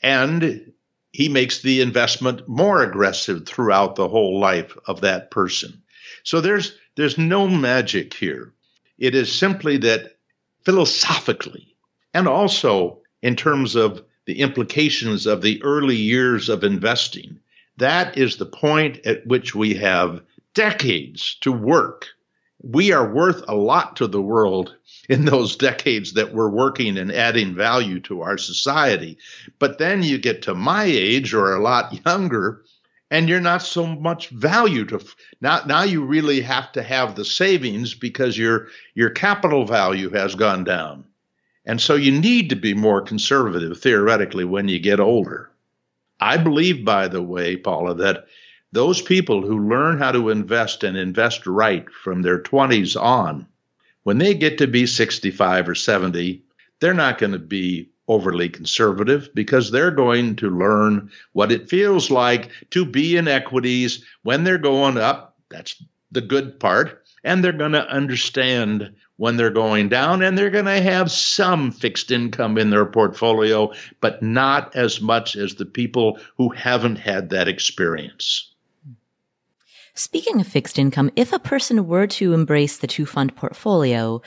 [0.00, 0.72] And
[1.10, 5.82] he makes the investment more aggressive throughout the whole life of that person.
[6.22, 8.54] So there's there's no magic here.
[8.98, 10.16] It is simply that
[10.64, 11.76] philosophically
[12.14, 17.40] and also in terms of the implications of the early years of investing,
[17.78, 20.22] that is the point at which we have
[20.54, 22.13] decades to work
[22.64, 24.74] we are worth a lot to the world
[25.08, 29.18] in those decades that we're working and adding value to our society.
[29.58, 32.64] But then you get to my age or a lot younger,
[33.10, 35.00] and you're not so much value to
[35.40, 40.34] now now you really have to have the savings because your your capital value has
[40.34, 41.04] gone down.
[41.66, 45.50] And so you need to be more conservative theoretically when you get older.
[46.20, 48.26] I believe, by the way, Paula, that
[48.74, 53.46] those people who learn how to invest and invest right from their 20s on,
[54.02, 56.42] when they get to be 65 or 70,
[56.80, 62.10] they're not going to be overly conservative because they're going to learn what it feels
[62.10, 65.36] like to be in equities when they're going up.
[65.50, 67.06] That's the good part.
[67.22, 71.70] And they're going to understand when they're going down, and they're going to have some
[71.70, 77.30] fixed income in their portfolio, but not as much as the people who haven't had
[77.30, 78.53] that experience.
[79.96, 84.20] Speaking of fixed income, if a person were to embrace the two fund portfolio,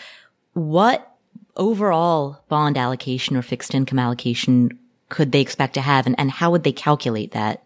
[0.53, 1.13] what
[1.57, 6.51] overall bond allocation or fixed income allocation could they expect to have and, and how
[6.51, 7.65] would they calculate that?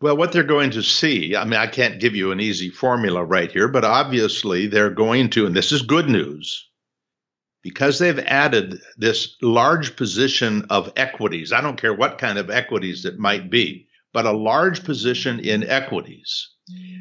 [0.00, 3.22] Well, what they're going to see, I mean, I can't give you an easy formula
[3.22, 6.70] right here, but obviously they're going to, and this is good news,
[7.62, 11.52] because they've added this large position of equities.
[11.52, 15.64] I don't care what kind of equities it might be, but a large position in
[15.64, 16.48] equities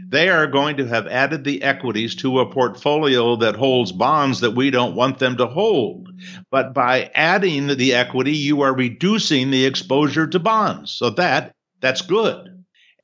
[0.10, 4.52] they are going to have added the equities to a portfolio that holds bonds that
[4.52, 6.08] we don't want them to hold.
[6.50, 10.92] But by adding the equity, you are reducing the exposure to bonds.
[10.94, 12.64] So that that's good.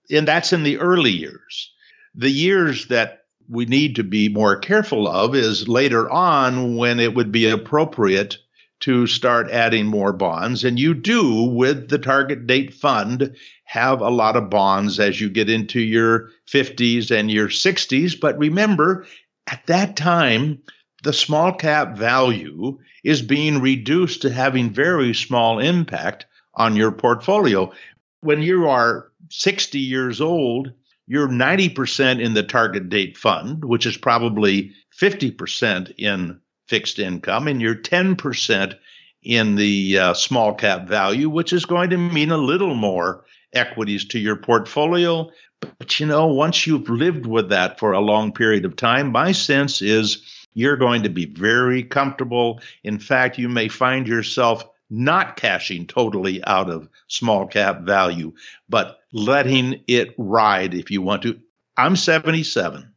[0.09, 1.73] And that's in the early years.
[2.15, 7.13] The years that we need to be more careful of is later on when it
[7.13, 8.37] would be appropriate
[8.81, 10.63] to start adding more bonds.
[10.63, 13.35] And you do with the target date fund
[13.73, 18.19] have a lot of bonds as you get into your 50s and your 60s.
[18.19, 19.07] But remember,
[19.47, 20.61] at that time,
[21.01, 27.73] the small cap value is being reduced to having very small impact on your portfolio.
[28.21, 30.71] When you are 60 years old,
[31.07, 37.59] you're 90% in the target date fund, which is probably 50% in fixed income, and
[37.59, 38.75] you're 10%
[39.23, 44.05] in the uh, small cap value, which is going to mean a little more equities
[44.05, 45.29] to your portfolio.
[45.59, 49.31] But you know, once you've lived with that for a long period of time, my
[49.31, 50.23] sense is
[50.53, 52.61] you're going to be very comfortable.
[52.83, 58.33] In fact, you may find yourself not cashing totally out of small cap value,
[58.69, 61.39] but letting it ride if you want to.
[61.75, 62.93] I'm 77.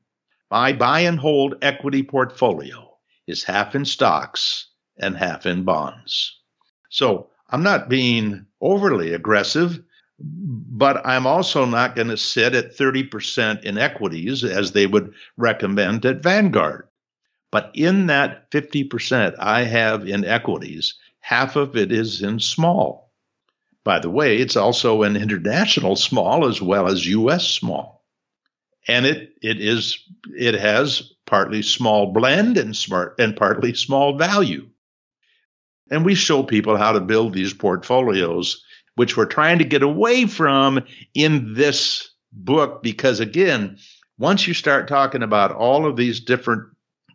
[0.50, 2.96] My buy and hold equity portfolio
[3.26, 4.66] is half in stocks
[4.98, 6.38] and half in bonds.
[6.90, 9.82] So I'm not being overly aggressive,
[10.18, 16.06] but I'm also not going to sit at 30% in equities as they would recommend
[16.06, 16.88] at Vanguard.
[17.50, 23.12] But in that 50% I have in equities, half of it is in small.
[23.84, 28.04] By the way, it's also an international small as well as US small.
[28.88, 29.98] And it it is
[30.36, 34.68] it has partly small blend and smart and partly small value.
[35.90, 38.64] And we show people how to build these portfolios,
[38.96, 40.84] which we're trying to get away from
[41.14, 43.78] in this book because again,
[44.18, 46.64] once you start talking about all of these different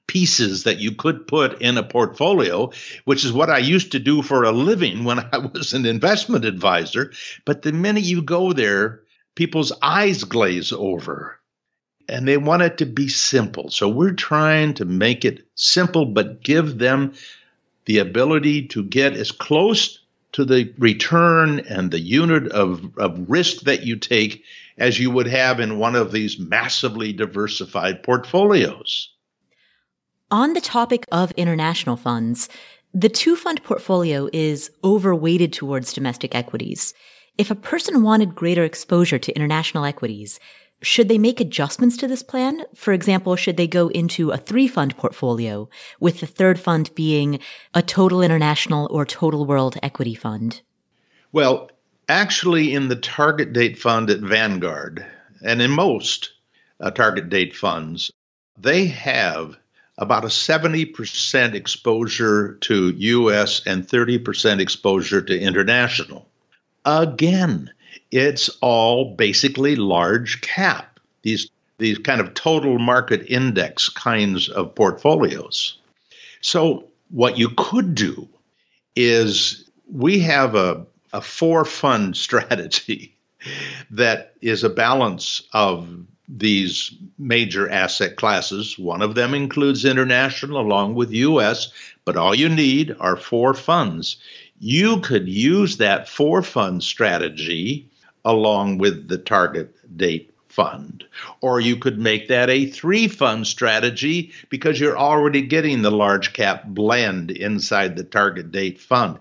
[0.07, 2.69] pieces that you could put in a portfolio,
[3.05, 6.45] which is what I used to do for a living when I was an investment
[6.45, 7.11] advisor.
[7.45, 9.01] But the minute you go there,
[9.36, 11.39] people's eyes glaze over
[12.09, 13.69] and they want it to be simple.
[13.69, 17.13] So we're trying to make it simple, but give them
[17.86, 20.00] the ability to get as close
[20.34, 24.43] to the return and the unit of, of risk that you take
[24.77, 29.09] as you would have in one of these massively diversified portfolios.
[30.29, 32.47] On the topic of international funds,
[32.93, 36.93] the two fund portfolio is overweighted towards domestic equities.
[37.38, 40.39] If a person wanted greater exposure to international equities,
[40.82, 42.63] should they make adjustments to this plan?
[42.73, 45.69] For example, should they go into a three fund portfolio
[45.99, 47.39] with the third fund being
[47.73, 50.61] a total international or total world equity fund?
[51.32, 51.69] Well,
[52.09, 55.05] actually, in the target date fund at Vanguard
[55.43, 56.32] and in most
[56.79, 58.11] uh, target date funds,
[58.57, 59.57] they have
[59.97, 66.27] about a 70% exposure to US and 30% exposure to international.
[66.86, 67.71] Again,
[68.12, 75.78] it's all basically large cap, these, these kind of total market index kinds of portfolios.
[76.41, 78.28] So, what you could do
[78.95, 83.16] is we have a, a four fund strategy
[83.89, 85.88] that is a balance of
[86.28, 88.80] these major asset classes.
[88.80, 91.72] One of them includes international along with US,
[92.05, 94.18] but all you need are four funds.
[94.59, 97.90] You could use that four fund strategy
[98.26, 101.03] along with the target date fund.
[101.39, 106.34] Or you could make that a three fund strategy because you're already getting the large
[106.34, 109.17] cap blend inside the target date fund.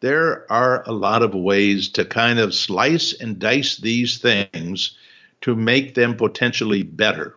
[0.00, 4.96] There are a lot of ways to kind of slice and dice these things
[5.40, 7.36] to make them potentially better.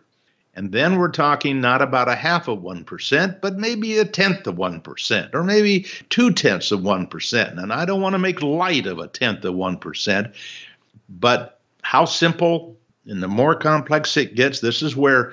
[0.54, 4.56] And then we're talking not about a half of 1%, but maybe a tenth of
[4.56, 7.62] 1%, or maybe two tenths of 1%.
[7.62, 10.34] And I don't want to make light of a tenth of 1%,
[11.08, 15.32] but how simple and the more complex it gets, this is where,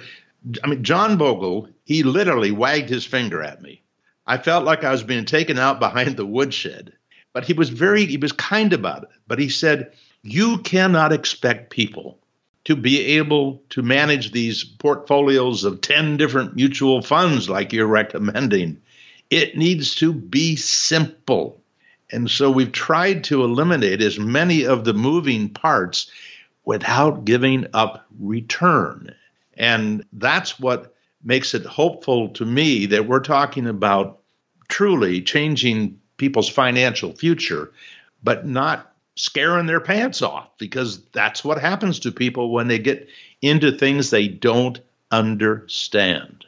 [0.63, 3.81] I mean, John Bogle, he literally wagged his finger at me.
[4.25, 6.93] I felt like I was being taken out behind the woodshed,
[7.33, 9.09] but he was very, he was kind about it.
[9.27, 9.91] But he said,
[10.23, 12.19] You cannot expect people
[12.63, 18.81] to be able to manage these portfolios of 10 different mutual funds like you're recommending.
[19.29, 21.61] It needs to be simple.
[22.11, 26.09] And so we've tried to eliminate as many of the moving parts
[26.63, 29.13] without giving up return.
[29.55, 30.93] And that's what
[31.23, 34.19] makes it hopeful to me that we're talking about
[34.67, 37.71] truly changing people's financial future,
[38.23, 43.07] but not scaring their pants off because that's what happens to people when they get
[43.41, 44.79] into things they don't
[45.11, 46.45] understand.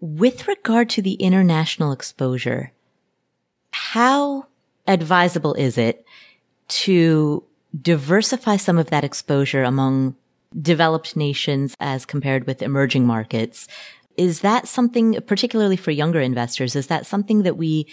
[0.00, 2.72] With regard to the international exposure,
[3.74, 4.46] how
[4.86, 6.06] advisable is it
[6.68, 7.42] to
[7.82, 10.14] diversify some of that exposure among
[10.62, 13.66] developed nations as compared with emerging markets?
[14.16, 17.88] Is that something, particularly for younger investors, is that something that we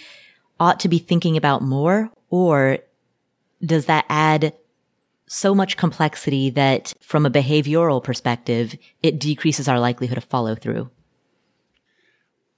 [0.60, 2.12] ought to be thinking about more?
[2.30, 2.78] Or
[3.60, 4.54] does that add
[5.26, 10.90] so much complexity that from a behavioral perspective, it decreases our likelihood of follow through?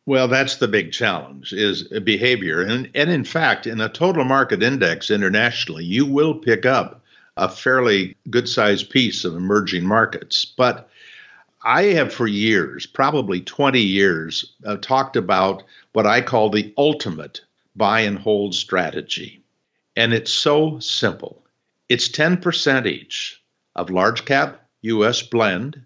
[0.07, 2.61] Well, that's the big challenge is behavior.
[2.61, 7.03] And, and in fact, in a total market index internationally, you will pick up
[7.39, 10.45] a fairly good sized piece of emerging markets.
[10.45, 10.91] But
[11.63, 15.63] I have for years, probably 20 years, uh, talked about
[15.95, 17.41] what I call the ultimate
[17.75, 19.43] buy and hold strategy.
[19.97, 21.43] And it's so simple
[21.89, 23.43] it's 10% each
[23.75, 25.83] of large cap US blend,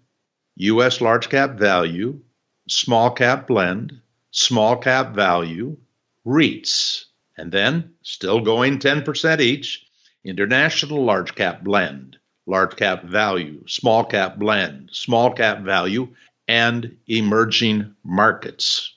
[0.57, 2.19] US large cap value,
[2.67, 4.01] small cap blend,
[4.31, 5.77] small cap value,
[6.25, 7.05] REITs,
[7.37, 9.85] and then still going 10% each,
[10.23, 16.07] international large cap blend, large cap value, small cap blend, small cap value,
[16.47, 18.93] and emerging markets.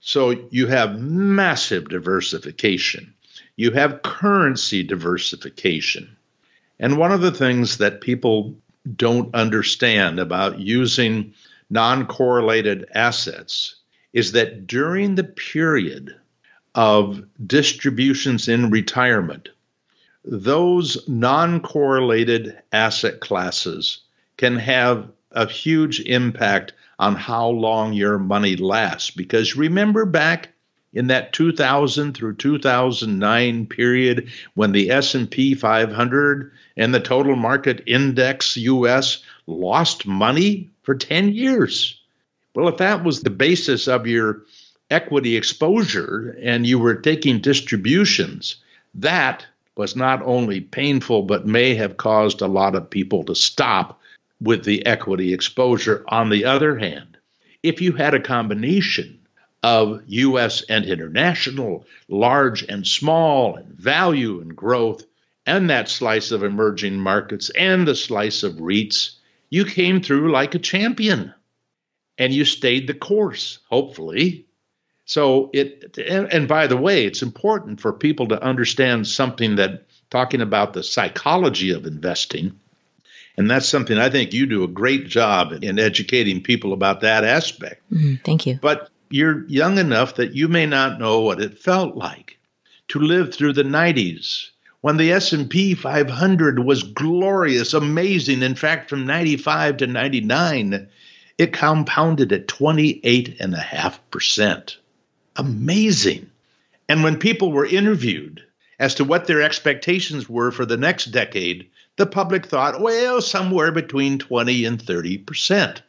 [0.00, 3.14] So you have massive diversification.
[3.56, 6.16] You have currency diversification.
[6.78, 8.54] And one of the things that people
[8.96, 11.34] don't understand about using
[11.68, 13.76] non correlated assets
[14.12, 16.14] is that during the period
[16.74, 19.48] of distributions in retirement,
[20.24, 24.00] those non correlated asset classes
[24.36, 29.10] can have a huge impact on how long your money lasts.
[29.10, 30.50] Because remember back
[30.92, 38.56] in that 2000 through 2009 period when the S&P 500 and the total market index
[38.56, 41.99] US lost money for 10 years
[42.54, 44.42] well if that was the basis of your
[44.90, 48.56] equity exposure and you were taking distributions
[48.94, 49.46] that
[49.76, 54.00] was not only painful, but may have caused a lot of people to stop
[54.40, 56.04] with the equity exposure.
[56.08, 57.16] On the other hand,
[57.62, 59.18] if you had a combination
[59.62, 65.04] of US and international, large and small, and value and growth,
[65.46, 69.12] and that slice of emerging markets and the slice of REITs,
[69.50, 71.32] you came through like a champion
[72.20, 74.44] and you stayed the course, hopefully.
[75.06, 79.86] So it and, and by the way, it's important for people to understand something that
[80.10, 82.60] talking about the psychology of investing.
[83.36, 87.24] And that's something I think you do a great job in educating people about that
[87.24, 87.82] aspect.
[87.90, 88.58] Mm, thank you.
[88.60, 92.38] But you're young enough that you may not know what it felt like
[92.88, 94.50] to live through the 90s
[94.82, 98.42] when the S&P 500 was glorious, amazing.
[98.42, 100.88] In fact, from 95 to 99,
[101.40, 104.76] it compounded at 28.5%
[105.36, 106.30] amazing.
[106.86, 108.44] And when people were interviewed
[108.78, 113.72] as to what their expectations were for the next decade, the public thought, well, somewhere
[113.72, 115.82] between 20 and 30 percent.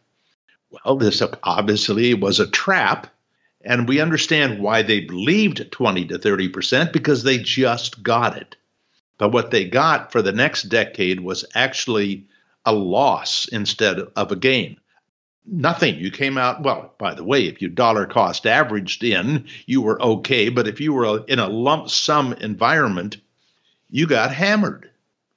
[0.69, 3.07] Well, this obviously was a trap,
[3.61, 8.55] and we understand why they believed 20 to 30 percent because they just got it.
[9.17, 12.27] But what they got for the next decade was actually
[12.65, 14.77] a loss instead of a gain
[15.45, 15.95] nothing.
[15.95, 20.01] You came out, well, by the way, if you dollar cost averaged in, you were
[20.01, 20.49] okay.
[20.49, 23.17] But if you were in a lump sum environment,
[23.89, 24.89] you got hammered,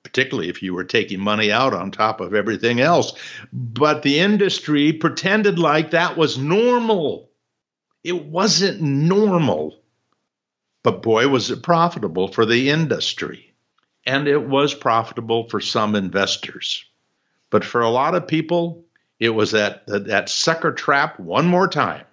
[0.02, 3.12] particularly if you were taking money out on top of everything else.
[3.52, 7.30] But the industry pretended like that was normal.
[8.02, 9.80] It wasn't normal.
[10.82, 13.55] But boy, was it profitable for the industry.
[14.07, 16.84] And it was profitable for some investors.
[17.48, 18.84] But for a lot of people,
[19.25, 22.05] it was that, that, that sucker trap one more time.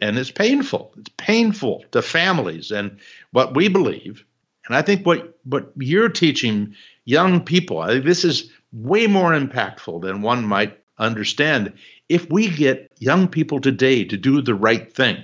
[0.00, 0.92] And it's painful.
[0.98, 2.70] It's painful to families.
[2.70, 2.98] And
[3.30, 4.24] what we believe,
[4.66, 6.74] and I think what, what you're teaching
[7.04, 11.72] young people, I think this is way more impactful than one might understand.
[12.08, 15.22] If we get young people today to do the right thing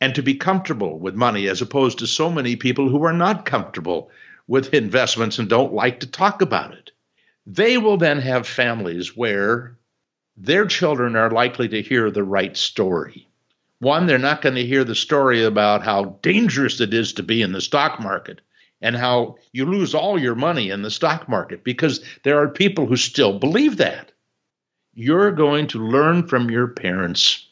[0.00, 3.44] and to be comfortable with money, as opposed to so many people who are not
[3.44, 4.10] comfortable
[4.46, 6.90] with investments and don't like to talk about it,
[7.46, 9.76] they will then have families where
[10.36, 13.28] their children are likely to hear the right story.
[13.78, 17.42] One, they're not going to hear the story about how dangerous it is to be
[17.42, 18.40] in the stock market
[18.80, 22.86] and how you lose all your money in the stock market because there are people
[22.86, 24.12] who still believe that.
[24.94, 27.46] You're going to learn from your parents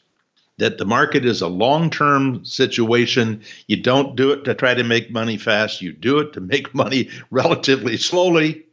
[0.57, 3.41] that the market is a long term situation.
[3.67, 6.73] You don't do it to try to make money fast, you do it to make
[6.73, 8.65] money relatively slowly,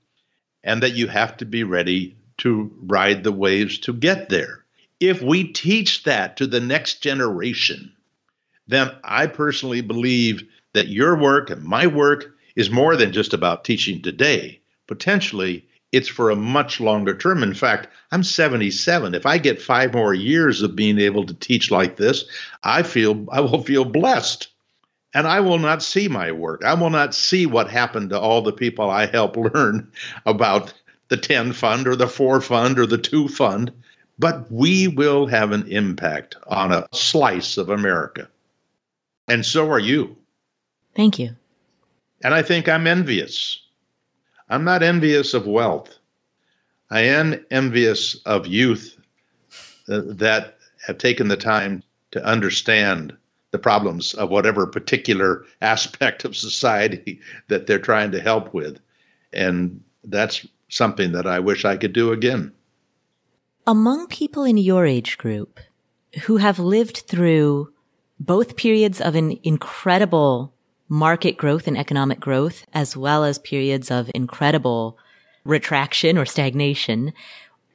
[0.63, 4.65] and that you have to be ready to ride the waves to get there.
[4.99, 7.93] If we teach that to the next generation,
[8.67, 13.65] then I personally believe that your work and my work is more than just about
[13.65, 14.61] teaching today.
[14.87, 17.43] Potentially, it's for a much longer term.
[17.43, 19.15] In fact, I'm 77.
[19.15, 22.25] If I get five more years of being able to teach like this,
[22.63, 24.49] I feel I will feel blessed.
[25.13, 26.65] And I will not see my work.
[26.65, 29.91] I will not see what happened to all the people I help learn
[30.25, 30.73] about
[31.11, 33.73] the 10 fund or the 4 fund or the 2 fund
[34.21, 38.29] but we will have an impact on a slice of America.
[39.27, 40.15] And so are you.
[40.95, 41.31] Thank you.
[42.23, 43.63] And I think I'm envious.
[44.47, 45.99] I'm not envious of wealth.
[46.91, 48.95] I am envious of youth
[49.89, 53.17] uh, that have taken the time to understand
[53.53, 58.81] the problems of whatever particular aspect of society that they're trying to help with.
[59.33, 62.53] And that's something that I wish I could do again.
[63.67, 65.61] Among people in your age group
[66.23, 67.73] who have lived through
[68.19, 70.55] both periods of an incredible
[70.89, 74.99] market growth and economic growth, as well as periods of incredible
[75.45, 77.13] retraction or stagnation,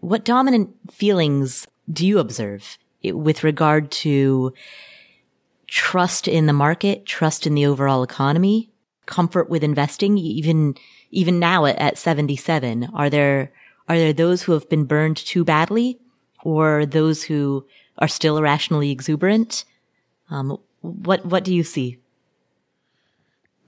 [0.01, 4.53] what dominant feelings do you observe with regard to
[5.67, 8.69] trust in the market, trust in the overall economy,
[9.05, 10.75] comfort with investing, even,
[11.15, 12.89] even now at, at 77?
[12.93, 13.51] Are there,
[13.87, 15.97] are there those who have been burned too badly
[16.43, 17.65] or those who
[17.97, 19.65] are still irrationally exuberant?
[20.29, 21.97] Um, what, what do you see?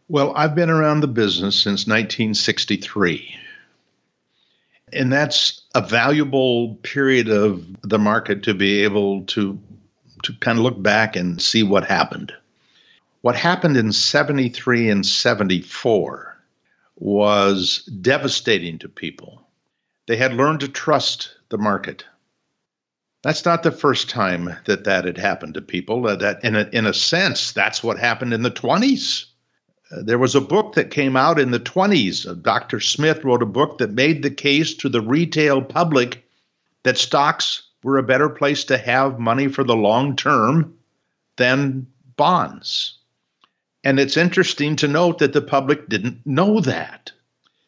[0.10, 3.36] Well, I've been around the business since 1963.
[4.94, 9.60] And that's a valuable period of the market to be able to
[10.24, 12.34] to kind of look back and see what happened.
[13.22, 16.37] What happened in 73 and 74
[16.98, 19.48] was devastating to people.
[20.08, 22.06] They had learned to trust the market.
[23.24, 26.08] That's not the first time that that had happened to people.
[26.08, 29.26] Uh, that, in a, in a sense, that's what happened in the 20s
[29.92, 32.28] there was a book that came out in the 20s.
[32.28, 32.80] Uh, Dr.
[32.80, 36.26] Smith wrote a book that made the case to the retail public
[36.84, 40.78] that stocks were a better place to have money for the long term
[41.38, 42.97] than bonds.
[43.88, 47.14] And it's interesting to note that the public didn't know that.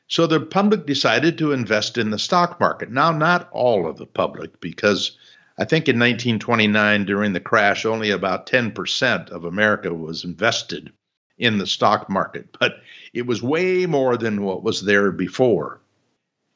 [0.09, 2.91] So the public decided to invest in the stock market.
[2.91, 5.17] Now, not all of the public, because
[5.57, 10.91] I think in 1929, during the crash, only about 10% of America was invested
[11.37, 12.81] in the stock market, but
[13.13, 15.79] it was way more than what was there before.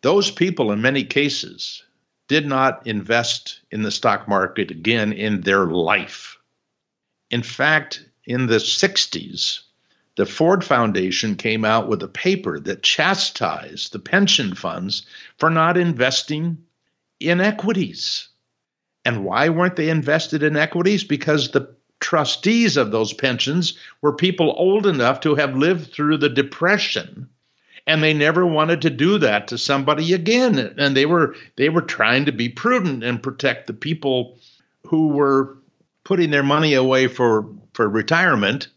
[0.02, 1.84] Those people, in many cases,
[2.28, 6.38] did not invest in the stock market again in their life.
[7.32, 9.62] In fact, in the 60s,
[10.16, 15.06] the Ford Foundation came out with a paper that chastised the pension funds
[15.38, 16.66] for not investing
[17.20, 18.30] in equities.
[19.06, 21.04] And why weren't they invested in equities?
[21.04, 26.30] Because the trustees of those pensions were people old enough to have lived through the
[26.30, 27.30] Depression
[27.86, 31.82] and they never wanted to do that to somebody again and they were they were
[31.82, 34.38] trying to be prudent and protect the people
[34.88, 35.58] who were
[36.04, 38.68] putting their money away for for retirement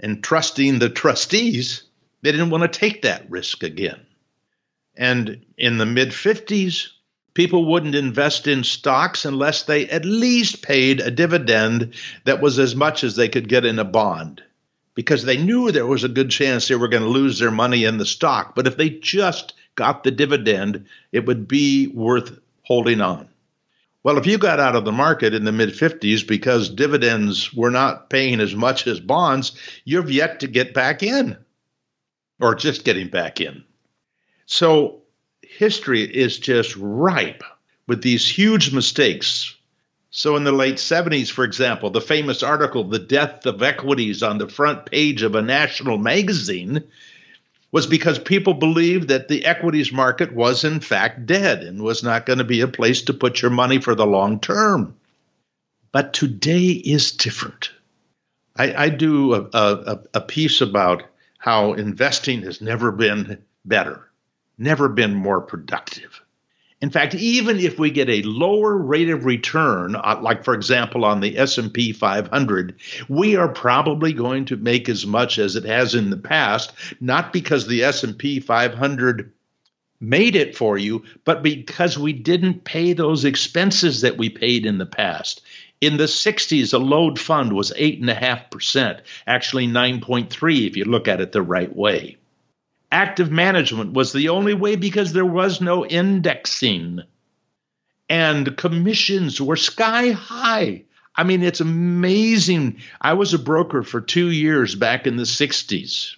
[0.00, 1.82] and trusting the trustees
[2.22, 4.00] they didn't want to take that risk again
[4.96, 6.88] and in the mid 50s
[7.34, 12.74] people wouldn't invest in stocks unless they at least paid a dividend that was as
[12.74, 14.42] much as they could get in a bond
[14.98, 17.84] because they knew there was a good chance they were going to lose their money
[17.84, 18.56] in the stock.
[18.56, 23.28] But if they just got the dividend, it would be worth holding on.
[24.02, 27.70] Well, if you got out of the market in the mid 50s because dividends were
[27.70, 29.52] not paying as much as bonds,
[29.84, 31.36] you've yet to get back in
[32.40, 33.64] or just getting back in.
[34.46, 35.02] So
[35.42, 37.42] history is just ripe
[37.86, 39.54] with these huge mistakes.
[40.10, 44.38] So, in the late 70s, for example, the famous article, The Death of Equities, on
[44.38, 46.84] the front page of a national magazine
[47.70, 52.26] was because people believed that the equities market was, in fact, dead and was not
[52.26, 54.96] going to be a place to put your money for the long term.
[55.92, 57.70] But today is different.
[58.56, 61.02] I, I do a, a, a piece about
[61.38, 64.08] how investing has never been better
[64.58, 66.22] never been more productive.
[66.80, 71.04] In fact, even if we get a lower rate of return, uh, like for example
[71.04, 72.76] on the S&P 500,
[73.08, 77.32] we are probably going to make as much as it has in the past, not
[77.32, 79.32] because the S&P 500
[80.00, 84.78] made it for you, but because we didn't pay those expenses that we paid in
[84.78, 85.40] the past.
[85.80, 91.32] In the 60s, a load fund was 8.5%, actually 9.3 if you look at it
[91.32, 92.18] the right way
[92.90, 97.00] active management was the only way because there was no indexing.
[98.08, 100.84] And commissions were sky high.
[101.14, 102.80] I mean, it's amazing.
[103.00, 106.14] I was a broker for two years back in the 60s.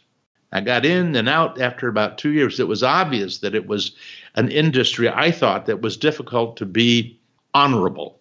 [0.53, 2.61] I got in and out after about two years.
[2.61, 3.93] It was obvious that it was
[4.35, 7.21] an industry I thought that was difficult to be
[7.55, 8.21] honorable.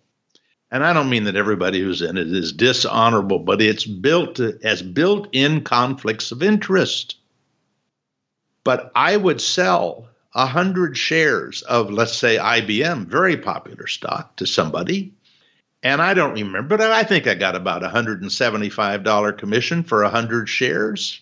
[0.72, 4.82] And I don't mean that everybody who's in it is dishonorable, but it's built as
[4.82, 7.16] built in conflicts of interest.
[8.64, 15.14] But I would sell 100 shares of, let's say, IBM, very popular stock, to somebody,
[15.82, 21.22] and I don't remember, but I think I got about $175 commission for 100 shares.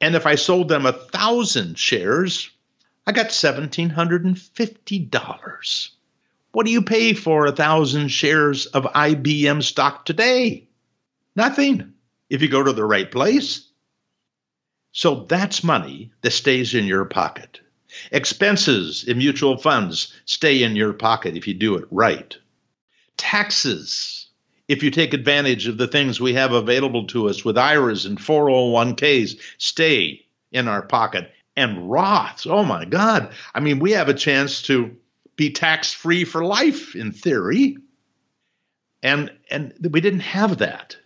[0.00, 2.48] And if I sold them a thousand shares,
[3.06, 5.90] I got $1,750.
[6.52, 10.68] What do you pay for a thousand shares of IBM stock today?
[11.34, 11.92] Nothing
[12.30, 13.65] if you go to the right place.
[14.96, 17.60] So that's money that stays in your pocket.
[18.12, 22.34] Expenses in mutual funds stay in your pocket if you do it right.
[23.18, 24.28] Taxes,
[24.68, 28.16] if you take advantage of the things we have available to us with IRAs and
[28.16, 31.30] 401ks, stay in our pocket.
[31.56, 33.34] And Roths, oh my God.
[33.54, 34.96] I mean, we have a chance to
[35.36, 37.76] be tax free for life in theory.
[39.02, 40.96] And, and we didn't have that.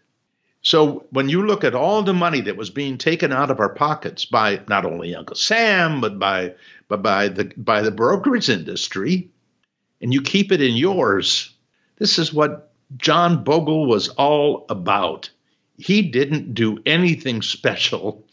[0.63, 3.75] So when you look at all the money that was being taken out of our
[3.75, 6.55] pockets by not only Uncle Sam, but by
[6.89, 9.31] but by the by the brokerage industry,
[10.01, 11.55] and you keep it in yours,
[11.97, 15.31] this is what John Bogle was all about.
[15.79, 18.27] He didn't do anything special,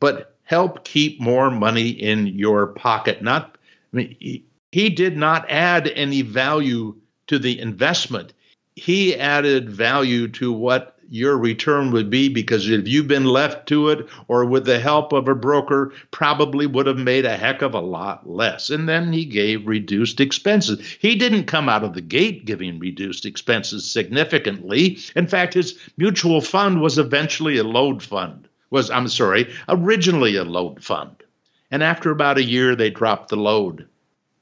[0.00, 3.20] but help keep more money in your pocket.
[3.22, 3.58] Not
[3.92, 6.96] I mean, he, he did not add any value
[7.26, 8.32] to the investment.
[8.76, 13.88] He added value to what your return would be because if you've been left to
[13.90, 17.74] it or with the help of a broker, probably would have made a heck of
[17.74, 18.70] a lot less.
[18.70, 20.80] And then he gave reduced expenses.
[21.00, 24.98] He didn't come out of the gate giving reduced expenses significantly.
[25.14, 28.48] In fact, his mutual fund was eventually a load fund.
[28.70, 31.22] Was I'm sorry, originally a load fund.
[31.70, 33.86] And after about a year they dropped the load.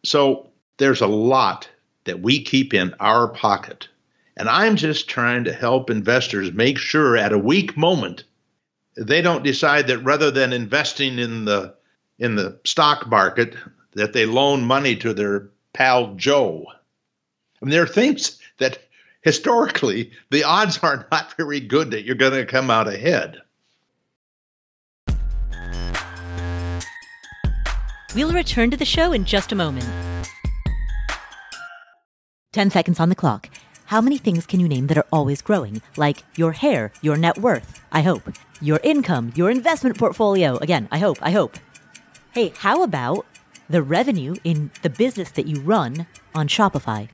[0.05, 1.69] So there's a lot
[2.05, 3.89] that we keep in our pocket
[4.37, 8.25] and I'm just trying to help investors make sure at a weak moment
[8.97, 11.75] they don't decide that rather than investing in the
[12.19, 13.57] in the stock market
[13.93, 16.67] that they loan money to their pal Joe.
[17.61, 18.79] And there are things that
[19.23, 23.41] historically the odds are not very good that you're going to come out ahead.
[28.15, 29.89] We'll return to the show in just a moment.
[32.53, 33.49] 10 seconds on the clock.
[33.87, 35.83] How many things can you name that are always growing?
[35.97, 38.23] Like your hair, your net worth, I hope.
[38.63, 40.57] Your income, your investment portfolio.
[40.57, 41.59] Again, I hope, I hope.
[42.33, 43.27] Hey, how about
[43.69, 47.11] the revenue in the business that you run on Shopify?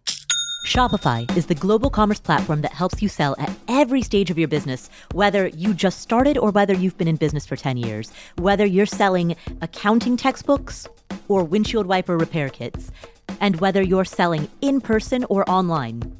[0.64, 4.47] Shopify is the global commerce platform that helps you sell at every stage of your
[4.49, 8.64] business, whether you just started or whether you've been in business for 10 years, whether
[8.64, 10.87] you're selling accounting textbooks
[11.27, 12.93] or windshield wiper repair kits,
[13.41, 16.20] and whether you're selling in person or online.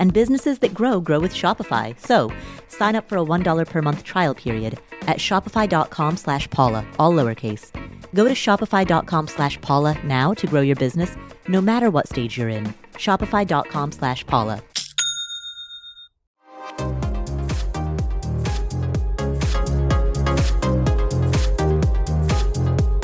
[0.00, 1.96] and businesses that grow grow with Shopify.
[2.00, 2.32] So
[2.68, 7.70] sign up for a $1 per month trial period at shopify.com slash Paula, all lowercase.
[8.14, 11.16] Go to shopify.com slash Paula now to grow your business,
[11.48, 12.74] no matter what stage you're in.
[12.94, 14.62] Shopify.com slash Paula.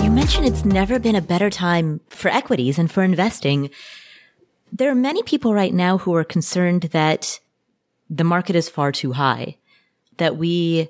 [0.02, 3.70] You mentioned it's never been a better time for equities and for investing.
[4.72, 7.40] There are many people right now who are concerned that
[8.10, 9.58] the market is far too high,
[10.16, 10.88] that we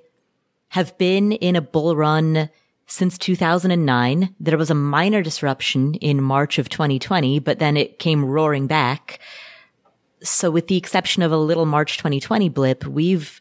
[0.69, 2.51] have been in a bull run
[2.87, 4.35] since 2009.
[4.41, 9.21] There was a minor disruption in March of 2020, but then it came roaring back.
[10.23, 13.41] So with the exception of a little March 2020 blip, we've,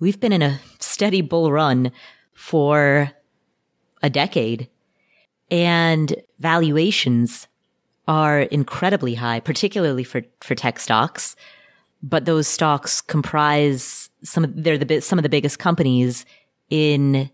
[0.00, 1.92] we've been in a steady bull run
[2.32, 3.12] for
[4.02, 4.68] a decade
[5.50, 7.48] and valuations
[8.08, 11.36] are incredibly high, particularly for, for tech stocks.
[12.02, 16.24] But those stocks comprise some of, they're the, some of the biggest companies
[16.70, 17.30] in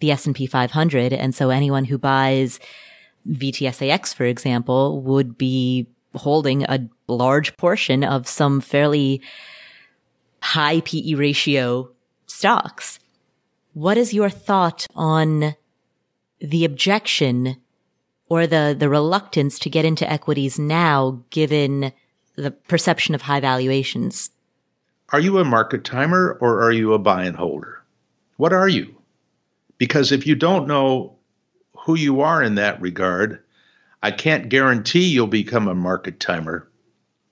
[0.00, 1.12] the S&P 500.
[1.12, 2.58] And so anyone who buys
[3.28, 9.20] VTSAX, for example, would be holding a large portion of some fairly
[10.40, 11.90] high PE ratio
[12.26, 12.98] stocks.
[13.74, 15.54] What is your thought on
[16.40, 17.56] the objection
[18.28, 21.92] or the, the reluctance to get into equities now, given
[22.34, 24.30] the perception of high valuations?
[25.10, 27.82] Are you a market timer or are you a buy and holder?
[28.36, 28.94] What are you?
[29.78, 31.16] Because if you don't know
[31.78, 33.42] who you are in that regard,
[34.02, 36.68] I can't guarantee you'll become a market timer.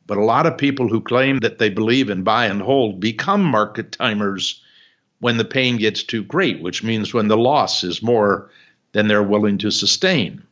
[0.07, 3.43] But a lot of people who claim that they believe in buy and hold become
[3.43, 4.63] market timers
[5.19, 8.51] when the pain gets too great, which means when the loss is more
[8.93, 10.44] than they're willing to sustain.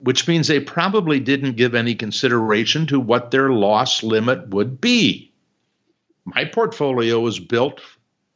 [0.00, 5.32] Which means they probably didn't give any consideration to what their loss limit would be.
[6.24, 7.80] My portfolio is built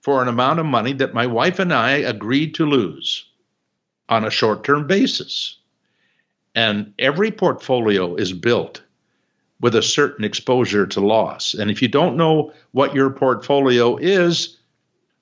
[0.03, 3.27] for an amount of money that my wife and I agreed to lose
[4.09, 5.57] on a short term basis.
[6.55, 8.83] And every portfolio is built
[9.61, 11.55] with a certain exposure to loss.
[11.55, 14.59] And if you don't know what your portfolio is,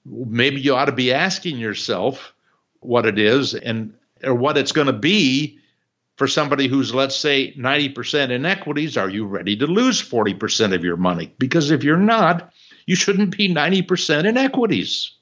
[0.04, 2.34] maybe you ought to be asking yourself
[2.80, 5.58] what it is and or what it's going to be
[6.22, 10.84] for somebody who's let's say 90% in equities are you ready to lose 40% of
[10.84, 12.52] your money because if you're not
[12.86, 15.16] you shouldn't be 90% in equities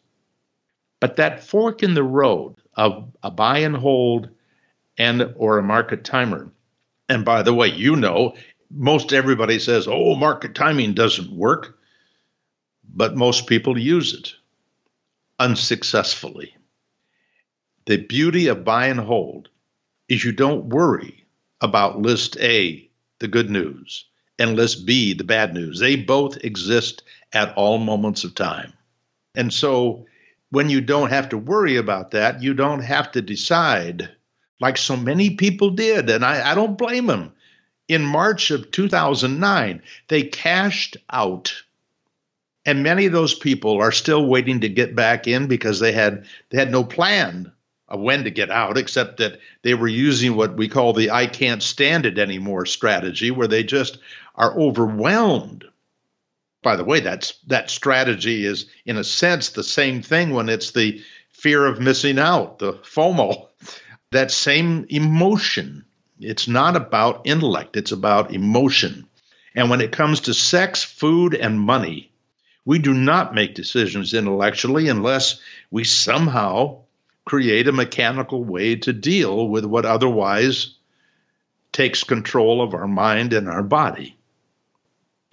[1.00, 4.28] but that fork in the road of a buy and hold
[4.98, 6.52] and or a market timer
[7.08, 8.34] and by the way you know
[8.70, 11.78] most everybody says oh market timing doesn't work
[12.92, 14.34] but most people use it
[15.38, 16.54] unsuccessfully.
[17.86, 19.48] The beauty of buy and hold
[20.10, 21.24] is you don't worry
[21.62, 22.86] about list A,
[23.20, 24.04] the good news,
[24.38, 25.78] and list B, the bad news.
[25.78, 27.02] They both exist
[27.32, 28.72] at all moments of time.
[29.34, 30.06] And so
[30.50, 34.10] when you don't have to worry about that, you don't have to decide
[34.60, 36.10] like so many people did.
[36.10, 37.32] And I, I don't blame them.
[37.88, 41.54] In March of 2009, they cashed out
[42.66, 46.26] and many of those people are still waiting to get back in because they had
[46.50, 47.50] they had no plan
[47.96, 51.62] when to get out except that they were using what we call the I can't
[51.62, 53.98] stand it anymore strategy where they just
[54.34, 55.64] are overwhelmed.
[56.62, 60.72] By the way that's that strategy is in a sense the same thing when it's
[60.72, 63.48] the fear of missing out the FOMO.
[64.12, 65.84] That same emotion.
[66.20, 69.06] It's not about intellect it's about emotion.
[69.54, 72.10] And when it comes to sex food and money
[72.64, 76.79] we do not make decisions intellectually unless we somehow
[77.30, 80.74] create a mechanical way to deal with what otherwise
[81.70, 84.16] takes control of our mind and our body.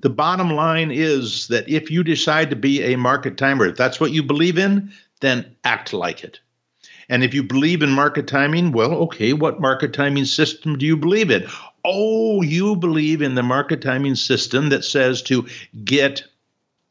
[0.02, 4.00] The bottom line is that if you decide to be a market timer, if that's
[4.00, 6.40] what you believe in, then act like it.
[7.10, 10.98] And if you believe in market timing, well, okay, what market timing system do you
[10.98, 11.48] believe in?
[11.84, 15.48] Oh, you believe in the market timing system that says to
[15.84, 16.26] get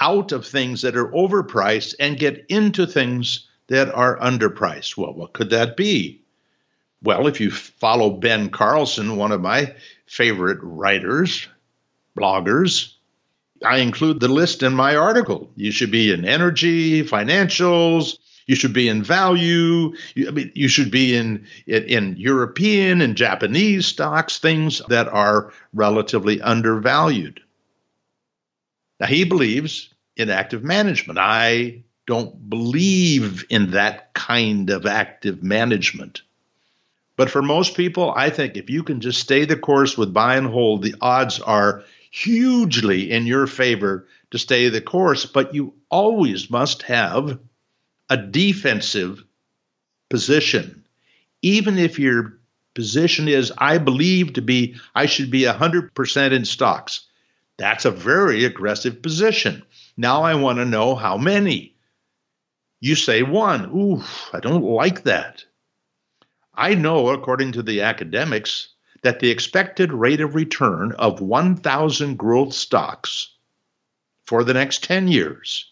[0.01, 4.97] out of things that are overpriced and get into things that are underpriced.
[4.97, 6.23] Well, what could that be?
[7.03, 9.75] Well, if you follow Ben Carlson, one of my
[10.07, 11.47] favorite writers,
[12.17, 12.93] bloggers,
[13.65, 15.51] I include the list in my article.
[15.57, 20.69] You should be in energy, financials, you should be in value, you, I mean, you
[20.69, 27.41] should be in, in, in European and Japanese stocks, things that are relatively undervalued.
[29.01, 31.19] Now, he believes in active management.
[31.19, 36.23] I don't believe in that kind of active management.
[37.17, 40.37] But for most people, I think if you can just stay the course with buy
[40.37, 45.27] and hold, the odds are hugely in your favor to stay the course.
[45.27, 47.39] But you always must have
[48.09, 49.25] a defensive
[50.11, 50.85] position.
[51.43, 52.39] Even if your
[52.75, 57.07] position is, I believe to be, I should be 100% in stocks.
[57.57, 59.65] That's a very aggressive position.
[59.97, 61.76] Now I want to know how many.
[62.81, 63.71] You say one.
[63.75, 64.03] Ooh,
[64.33, 65.45] I don't like that.
[66.55, 68.69] I know, according to the academics,
[69.03, 73.31] that the expected rate of return of 1,000 growth stocks
[74.25, 75.71] for the next 10 years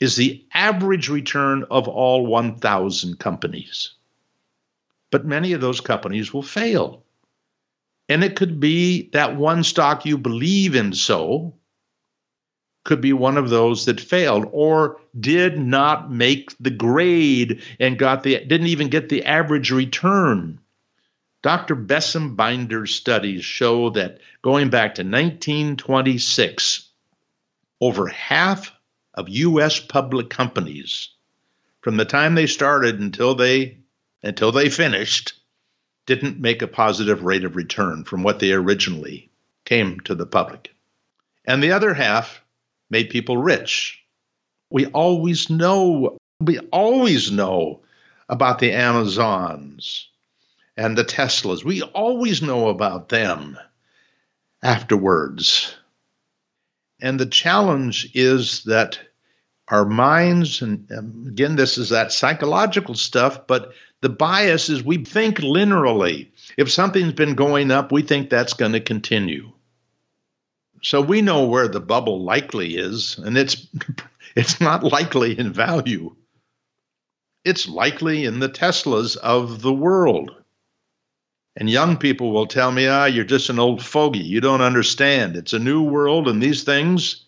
[0.00, 3.92] is the average return of all 1,000 companies.
[5.10, 7.04] But many of those companies will fail.
[8.08, 11.54] And it could be that one stock you believe in so
[12.84, 18.22] could be one of those that failed or did not make the grade and got
[18.22, 20.58] the didn't even get the average return.
[21.42, 21.74] Dr.
[21.74, 26.88] Bessembinder's studies show that going back to 1926,
[27.80, 28.72] over half
[29.14, 31.10] of US public companies
[31.80, 33.78] from the time they started until they
[34.22, 35.34] until they finished
[36.06, 39.30] didn't make a positive rate of return from what they originally
[39.64, 40.72] came to the public.
[41.44, 42.41] And the other half
[42.92, 43.98] made people rich.
[44.70, 47.80] We always know, we always know
[48.28, 50.08] about the Amazons
[50.76, 51.64] and the Teslas.
[51.64, 53.58] We always know about them
[54.62, 55.74] afterwards.
[57.00, 58.98] And the challenge is that
[59.68, 60.86] our minds, and
[61.26, 63.72] again, this is that psychological stuff, but
[64.02, 66.28] the bias is we think linearly.
[66.58, 69.50] If something's been going up, we think that's going to continue
[70.82, 73.66] So we know where the bubble likely is, and it's
[74.36, 76.14] it's not likely in value.
[77.44, 80.34] It's likely in the Teslas of the world.
[81.56, 84.20] And young people will tell me, ah, you're just an old fogey.
[84.20, 85.36] You don't understand.
[85.36, 87.24] It's a new world, and these things,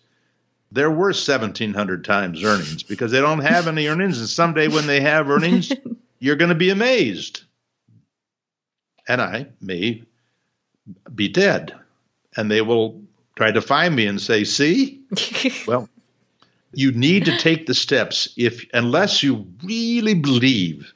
[0.71, 4.19] they're worth 1,700 times earnings because they don't have any earnings.
[4.19, 5.71] And someday when they have earnings,
[6.19, 7.43] you're going to be amazed.
[9.07, 10.03] And I may
[11.13, 11.75] be dead.
[12.35, 13.04] And they will
[13.35, 15.01] try to find me and say, see?
[15.67, 15.89] well,
[16.73, 20.93] you need to take the steps if unless you really believe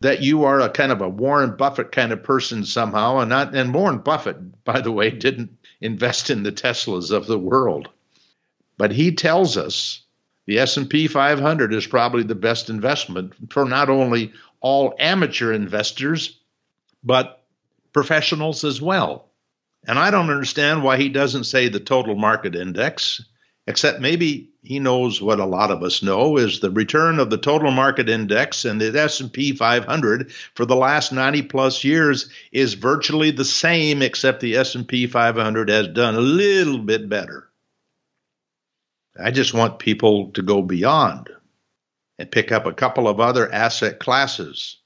[0.00, 3.54] that you are a kind of a Warren Buffett kind of person somehow, and not
[3.54, 7.88] and Warren Buffett, by the way, didn't invest in the Teslas of the world,
[8.76, 10.02] but he tells us
[10.46, 16.38] the S&P 500 is probably the best investment for not only all amateur investors,
[17.02, 17.42] but
[17.92, 19.30] professionals as well.
[19.86, 23.22] And I don't understand why he doesn't say the total market index
[23.66, 27.38] except maybe he knows what a lot of us know is the return of the
[27.38, 33.30] total market index and the S&P 500 for the last 90 plus years is virtually
[33.30, 37.48] the same except the S&P 500 has done a little bit better.
[39.18, 41.30] I just want people to go beyond
[42.18, 44.78] and pick up a couple of other asset classes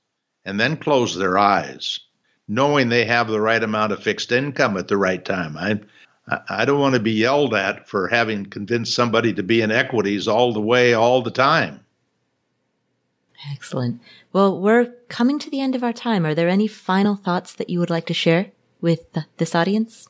[0.45, 2.01] and then close their eyes
[2.49, 5.57] knowing they have the right amount of fixed income at the right time.
[5.57, 5.81] I
[6.49, 10.29] I don't want to be yelled at for having convinced somebody to be in equities
[10.29, 11.81] all the way, all the time.
[13.51, 14.01] Excellent.
[14.33, 16.27] Well, we're coming to the end of our time.
[16.27, 20.09] Are there any final thoughts that you would like to share with this audience?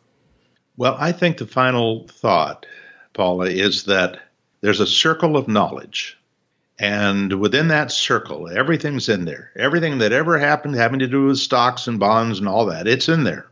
[0.76, 2.66] Well, I think the final thought,
[3.12, 4.18] Paula, is that
[4.61, 6.18] there's a circle of knowledge.
[6.79, 9.51] And within that circle, everything's in there.
[9.57, 13.09] Everything that ever happened having to do with stocks and bonds and all that, it's
[13.09, 13.47] in there.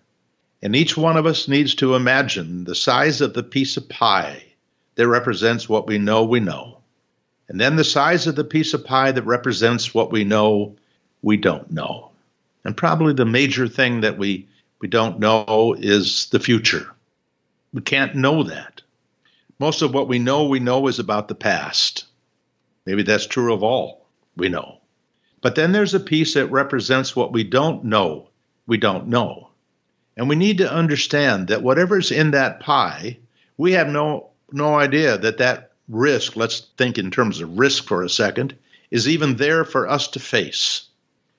[0.63, 4.45] And each one of us needs to imagine the size of the piece of pie
[4.95, 6.79] that represents what we know we know.
[7.49, 10.77] And then the size of the piece of pie that represents what we know
[11.23, 12.11] we don't know.
[12.65, 14.49] And probably the major thing that we,
[14.81, 16.89] we don't know is the future.
[17.73, 18.83] We can't know that.
[19.59, 22.05] Most of what we know we know is about the past.
[22.87, 24.07] Maybe that's true of all
[24.37, 24.81] we know.
[25.43, 28.31] But then there's a piece that represents what we don't know
[28.67, 29.51] we don't know.
[30.17, 33.19] And we need to understand that whatever's in that pie,
[33.57, 38.03] we have no no idea that that risk, let's think in terms of risk for
[38.03, 38.57] a second,
[38.91, 40.89] is even there for us to face.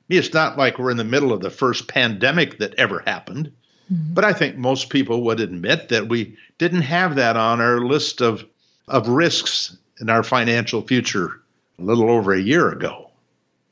[0.09, 3.51] It's not like we're in the middle of the first pandemic that ever happened,
[3.91, 4.13] mm-hmm.
[4.13, 8.21] but I think most people would admit that we didn't have that on our list
[8.21, 8.45] of,
[8.87, 11.41] of risks in our financial future
[11.79, 13.11] a little over a year ago.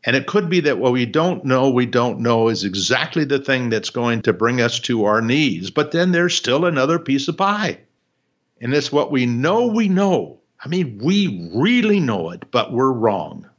[0.04, 3.40] And it could be that what we don't know, we don't know is exactly the
[3.40, 5.72] thing that's going to bring us to our knees.
[5.72, 7.80] But then there's still another piece of pie.
[8.62, 10.40] And it's what we know we know.
[10.64, 13.50] I mean, we really know it, but we're wrong.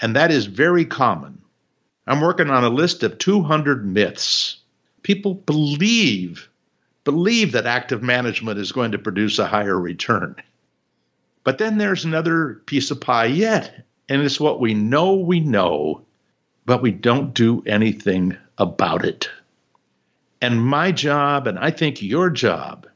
[0.00, 1.42] And that is very common.
[2.06, 4.58] I'm working on a list of 200 myths.
[5.02, 6.48] People believe
[7.06, 10.34] believe that active management is going to produce a higher return.
[11.46, 16.04] But then there's another piece of pie yet, and it's what we know we know,
[16.64, 19.30] but we don't do anything about it.
[20.42, 22.88] And my job, and I think your job,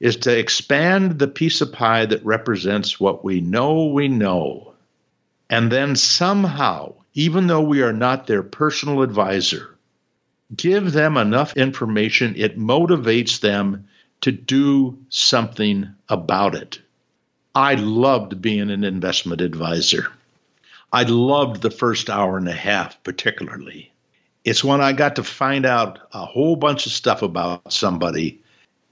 [0.00, 4.74] is to expand the piece of pie that represents what we know we know.
[5.48, 9.78] And then somehow, even though we are not their personal advisor,
[10.54, 13.88] give them enough information, it motivates them
[14.20, 16.78] to do something about it.
[17.54, 20.12] I loved being an investment advisor.
[20.92, 23.92] I loved the first hour and a half, particularly.
[24.44, 28.42] It's when I got to find out a whole bunch of stuff about somebody,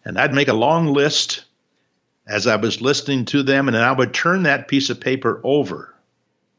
[0.05, 1.45] and I'd make a long list
[2.27, 5.95] as I was listening to them, and I would turn that piece of paper over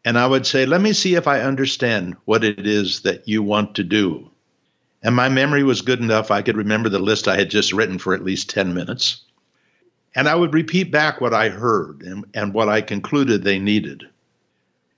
[0.04, 3.44] and I would say, Let me see if I understand what it is that you
[3.44, 4.30] want to do.
[5.04, 7.98] And my memory was good enough, I could remember the list I had just written
[7.98, 9.22] for at least 10 minutes.
[10.14, 14.08] And I would repeat back what I heard and, and what I concluded they needed.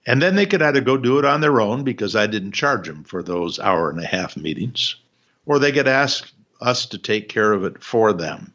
[0.06, 2.88] And then they could either go do it on their own because I didn't charge
[2.88, 4.96] them for those hour and a half meetings,
[5.46, 8.54] or they could ask us to take care of it for them.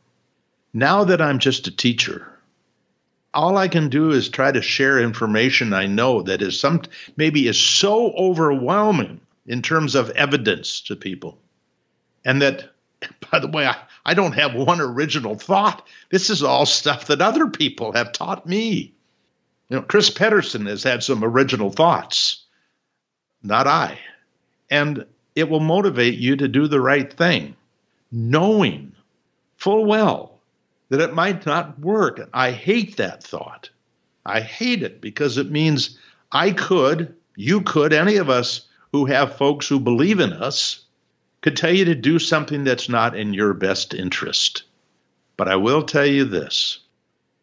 [0.75, 2.31] Now that I'm just a teacher,
[3.33, 6.83] all I can do is try to share information I know that is some
[7.17, 11.39] maybe is so overwhelming in terms of evidence to people.
[12.25, 12.71] And that
[13.31, 15.87] by the way, I, I don't have one original thought.
[16.11, 18.95] This is all stuff that other people have taught me.
[19.69, 22.45] You know, Chris Pedersen has had some original thoughts,
[23.43, 23.99] not I.
[24.71, 27.55] And it will motivate you to do the right thing,
[28.11, 28.93] knowing
[29.57, 30.41] full well
[30.89, 32.29] that it might not work.
[32.33, 33.71] I hate that thought.
[34.25, 35.99] I hate it because it means
[36.33, 40.85] I could, you could, any of us who have folks who believe in us
[41.41, 44.65] could tell you to do something that's not in your best interest.
[45.37, 46.81] But I will tell you this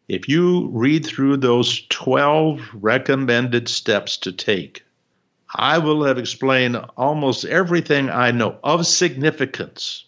[0.08, 4.84] if you read through those 12 recommended steps to take,
[5.54, 10.04] I will have explained almost everything I know of significance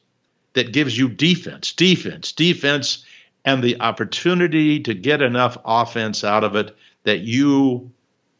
[0.52, 3.04] that gives you defense, defense, defense,
[3.44, 7.90] and the opportunity to get enough offense out of it that you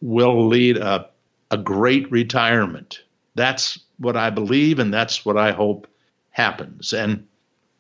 [0.01, 1.09] will lead a,
[1.51, 3.03] a great retirement.
[3.39, 5.87] That's what I believe, and that's what I hope
[6.31, 6.93] happens.
[6.93, 7.27] And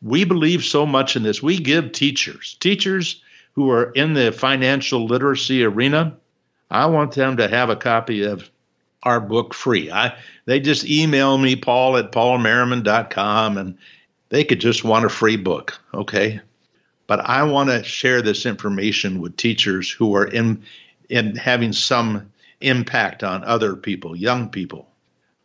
[0.03, 1.43] we believe so much in this.
[1.43, 6.17] We give teachers, teachers who are in the financial literacy arena,
[6.71, 8.49] I want them to have a copy of
[9.03, 9.91] our book free.
[9.91, 13.79] I they just email me paul at paulmerriman.com and
[14.29, 16.41] they could just want a free book, okay?
[17.07, 20.63] But I want to share this information with teachers who are in
[21.09, 22.31] in having some
[22.61, 24.89] impact on other people, young people.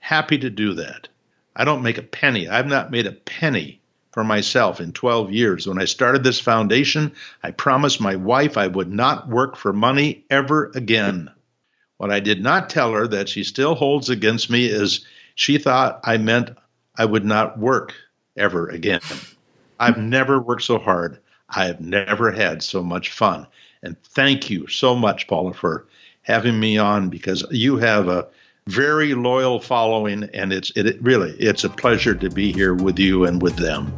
[0.03, 1.07] Happy to do that.
[1.55, 2.49] I don't make a penny.
[2.49, 3.79] I've not made a penny
[4.11, 5.65] for myself in 12 years.
[5.65, 10.25] When I started this foundation, I promised my wife I would not work for money
[10.29, 11.31] ever again.
[11.99, 16.01] What I did not tell her that she still holds against me is she thought
[16.03, 16.49] I meant
[16.97, 17.93] I would not work
[18.35, 18.99] ever again.
[19.79, 21.17] I've never worked so hard.
[21.47, 23.47] I have never had so much fun.
[23.81, 25.87] And thank you so much, Paula, for
[26.23, 28.27] having me on because you have a
[28.67, 32.99] very loyal following, and it's it, it really it's a pleasure to be here with
[32.99, 33.93] you and with them.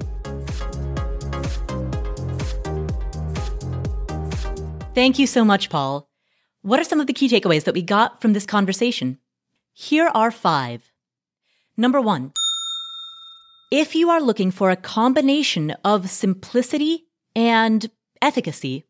[4.95, 6.09] Thank you so much, Paul.
[6.61, 9.19] What are some of the key takeaways that we got from this conversation?
[9.73, 10.89] Here are five.
[11.75, 12.31] Number one,
[13.69, 17.91] if you are looking for a combination of simplicity and
[18.21, 18.85] efficacy,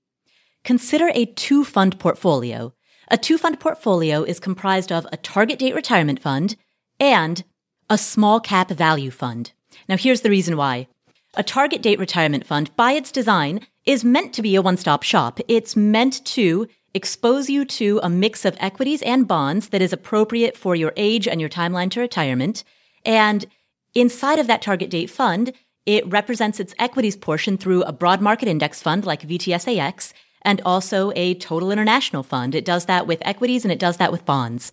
[0.64, 2.75] consider a two fund portfolio
[3.10, 6.56] a two fund portfolio is comprised of a target date retirement fund
[7.00, 7.44] and
[7.90, 9.52] a small cap value fund.
[9.88, 10.88] Now, here's the reason why.
[11.36, 15.04] A target date retirement fund, by its design, is meant to be a one stop
[15.04, 15.40] shop.
[15.48, 20.58] It's meant to expose you to a mix of equities and bonds that is appropriate
[20.58, 22.64] for your age and your timeline to retirement.
[23.06, 23.46] And
[23.94, 25.52] inside of that target date fund,
[25.86, 30.14] it represents its equities portion through a broad market index fund like VTSAX
[30.46, 32.56] and also a total international fund.
[32.56, 34.72] It does that with equities and it does that with bonds.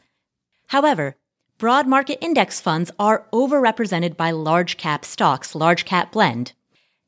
[0.68, 1.16] However,
[1.58, 6.52] broad market index funds are overrepresented by large cap stocks, large cap blend.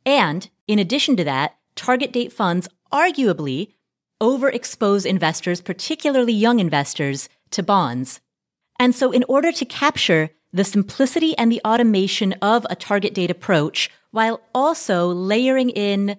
[0.04, 3.72] And in addition to that, target date funds arguably
[4.20, 8.20] overexpose investors, particularly young investors, to bonds.
[8.78, 13.30] And so in order to capture the simplicity and the automation of a target date
[13.30, 16.16] approach while also layering in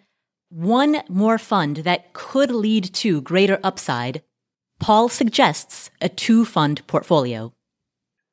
[0.56, 4.24] one more fund that could lead to greater upside,
[4.80, 7.54] Paul suggests a two fund portfolio.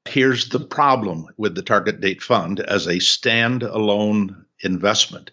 [0.09, 5.33] Here's the problem with the target date fund as a standalone investment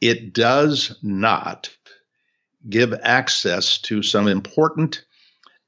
[0.00, 1.70] it does not
[2.68, 5.04] give access to some important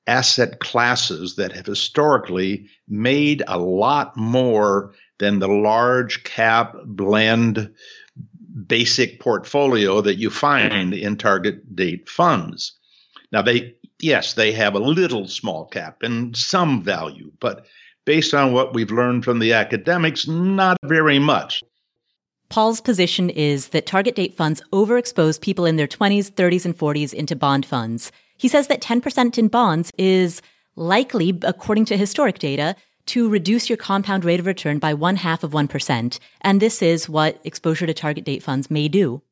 [0.06, 7.72] asset classes that have historically made a lot more than the large cap blend
[8.66, 12.72] basic portfolio that you find in target date funds.
[13.32, 17.66] Now, they, yes, they have a little small cap and some value, but
[18.04, 21.62] based on what we've learned from the academics, not very much.
[22.48, 27.14] Paul's position is that target date funds overexpose people in their 20s, 30s, and 40s
[27.14, 28.10] into bond funds.
[28.36, 30.42] He says that 10% in bonds is
[30.74, 32.74] likely, according to historic data,
[33.10, 36.18] to reduce your compound rate of return by one half of 1%.
[36.40, 39.22] And this is what exposure to target date funds may do.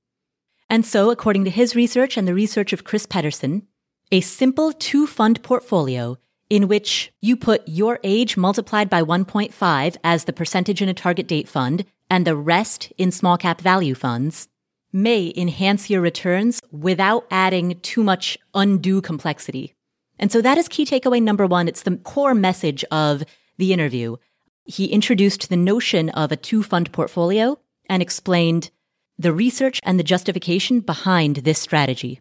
[0.69, 3.67] And so, according to his research and the research of Chris Pedersen,
[4.11, 6.19] a simple two fund portfolio
[6.51, 11.29] in which you put your age multiplied by 1.5 as the percentage in a target
[11.29, 14.49] date fund and the rest in small cap value funds
[14.93, 19.75] may enhance your returns without adding too much undue complexity.
[20.19, 21.69] And so that is key takeaway number one.
[21.69, 23.23] It's the core message of
[23.59, 24.16] the interview,
[24.64, 27.59] he introduced the notion of a two fund portfolio
[27.89, 28.70] and explained
[29.18, 32.20] the research and the justification behind this strategy.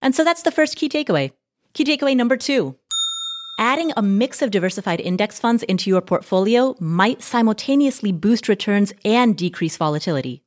[0.00, 1.32] And so that's the first key takeaway.
[1.74, 2.76] Key takeaway number two.
[3.58, 9.36] Adding a mix of diversified index funds into your portfolio might simultaneously boost returns and
[9.36, 10.42] decrease volatility.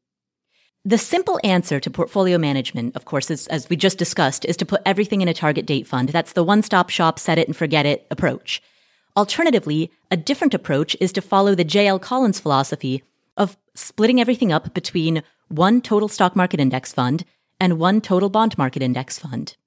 [0.84, 4.66] The simple answer to portfolio management, of course, is, as we just discussed, is to
[4.66, 6.10] put everything in a target date fund.
[6.10, 8.62] That's the one stop shop, set it and forget it approach.
[9.18, 11.98] Alternatively, a different approach is to follow the J.L.
[11.98, 13.02] Collins philosophy
[13.36, 17.26] of splitting everything up between one total stock market index fund
[17.60, 19.58] and one total bond market index fund.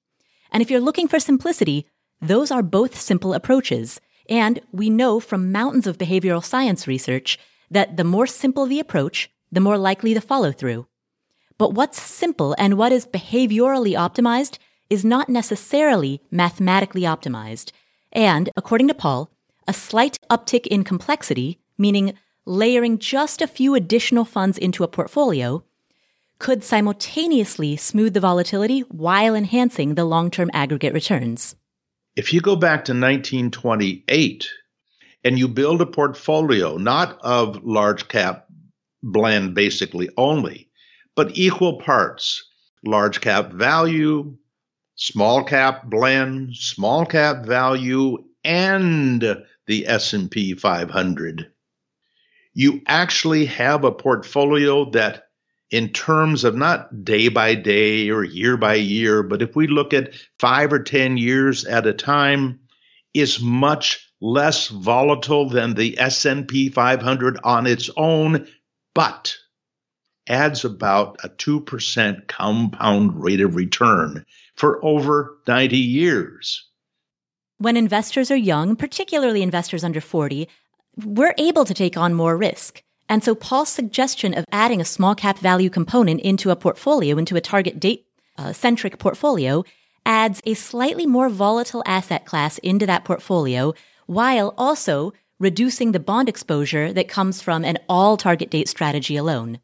[0.53, 1.85] And if you're looking for simplicity,
[2.21, 3.99] those are both simple approaches.
[4.29, 7.37] And we know from mountains of behavioral science research
[7.69, 10.87] that the more simple the approach, the more likely the follow through.
[11.57, 14.59] But what's simple and what is behaviorally optimized
[14.89, 17.73] is not necessarily mathematically optimized.
[18.13, 19.29] And according to Paul,
[19.67, 22.13] a slight uptick in complexity, meaning
[22.45, 25.63] layering just a few additional funds into a portfolio,
[26.39, 31.55] could simultaneously smooth the volatility while enhancing the long term aggregate returns.
[32.15, 34.49] If you go back to 1928
[35.23, 38.47] and you build a portfolio not of large cap
[39.03, 40.69] blend basically only,
[41.15, 42.43] but equal parts
[42.83, 44.35] large cap value,
[44.95, 51.49] small cap blend, small cap value, and the S&P 500.
[52.53, 55.29] You actually have a portfolio that
[55.69, 59.93] in terms of not day by day or year by year, but if we look
[59.93, 62.59] at 5 or 10 years at a time
[63.13, 68.45] is much less volatile than the S&P 500 on its own,
[68.93, 69.37] but
[70.27, 74.25] adds about a 2% compound rate of return
[74.57, 76.70] for over 90 years.
[77.61, 80.47] When investors are young, particularly investors under 40,
[81.05, 82.81] we're able to take on more risk.
[83.07, 87.35] And so Paul's suggestion of adding a small cap value component into a portfolio, into
[87.35, 89.63] a target date uh, centric portfolio,
[90.07, 93.75] adds a slightly more volatile asset class into that portfolio
[94.07, 99.59] while also reducing the bond exposure that comes from an all target date strategy alone.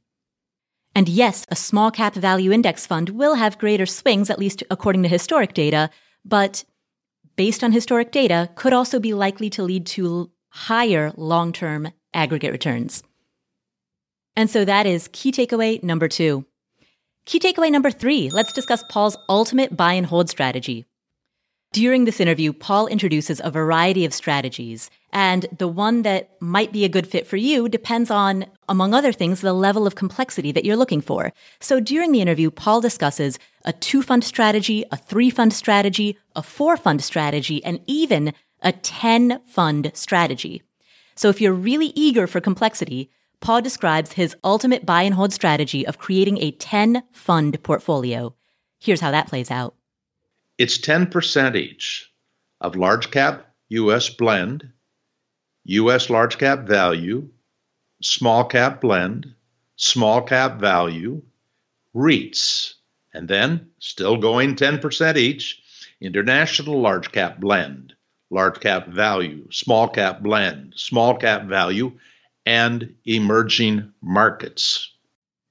[0.94, 5.02] And yes, a small cap value index fund will have greater swings, at least according
[5.02, 5.90] to historic data,
[6.24, 6.64] but
[7.38, 12.52] based on historic data, could also be likely to lead to higher long term aggregate
[12.52, 13.04] returns.
[14.36, 16.46] And so that is key takeaway number two.
[17.26, 20.86] Key takeaway number three let's discuss Paul's ultimate buy and hold strategy.
[21.74, 26.86] During this interview, Paul introduces a variety of strategies, and the one that might be
[26.86, 30.64] a good fit for you depends on, among other things, the level of complexity that
[30.64, 31.34] you're looking for.
[31.60, 33.38] So during the interview, Paul discusses
[33.68, 38.34] a two fund strategy, a three fund strategy, a four fund strategy, and even
[38.64, 40.64] a 10 fund strategy.
[41.16, 43.12] So if you're really eager for complexity,
[43.42, 48.34] Paul describes his ultimate buy and hold strategy of creating a 10 fund portfolio.
[48.80, 49.76] Here's how that plays out.
[50.58, 52.10] It's 10% each
[52.62, 54.72] of large cap US blend,
[55.66, 57.30] US large cap value,
[58.02, 59.36] small cap blend,
[59.76, 61.22] small cap value,
[61.94, 62.77] REITs,
[63.14, 65.62] and then still going 10% each,
[66.02, 67.94] international large cap blend,
[68.30, 71.92] large cap value, small cap blend, small cap value,
[72.46, 74.92] and emerging markets.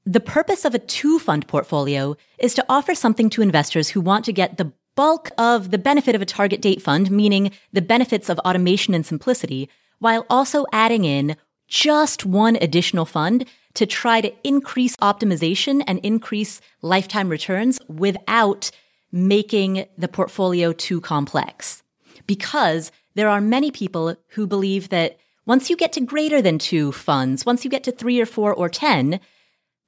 [0.04, 4.24] The purpose of a two fund portfolio is to offer something to investors who want
[4.26, 8.28] to get the bulk of the benefit of a target date fund, meaning the benefits
[8.28, 9.68] of automation and simplicity,
[9.98, 11.36] while also adding in
[11.68, 18.70] just one additional fund to try to increase optimization and increase lifetime returns without
[19.12, 21.82] making the portfolio too complex.
[22.26, 26.90] Because there are many people who believe that once you get to greater than two
[26.90, 29.20] funds, once you get to three or four or 10,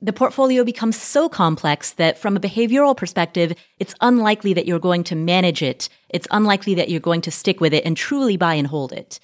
[0.00, 5.02] the portfolio becomes so complex that from a behavioral perspective, it's unlikely that you're going
[5.04, 5.88] to manage it.
[6.08, 9.18] It's unlikely that you're going to stick with it and truly buy and hold it.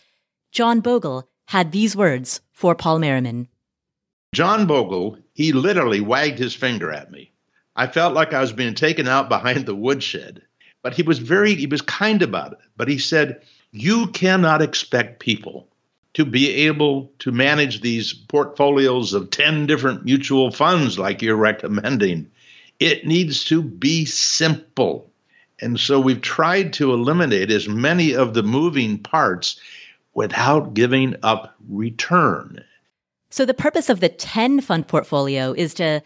[0.50, 3.48] John Bogle had these words for Paul Merriman.
[4.34, 7.30] John Bogle, he literally wagged his finger at me.
[7.76, 10.42] I felt like I was being taken out behind the woodshed.
[10.82, 12.58] But he was very, he was kind about it.
[12.76, 13.42] But he said,
[13.72, 15.68] You cannot expect people
[16.12, 22.30] to be able to manage these portfolios of 10 different mutual funds like you're recommending.
[22.78, 25.10] It needs to be simple.
[25.60, 29.58] And so we've tried to eliminate as many of the moving parts
[30.14, 32.64] without giving up return.
[33.30, 36.02] So the purpose of the 10 fund portfolio is to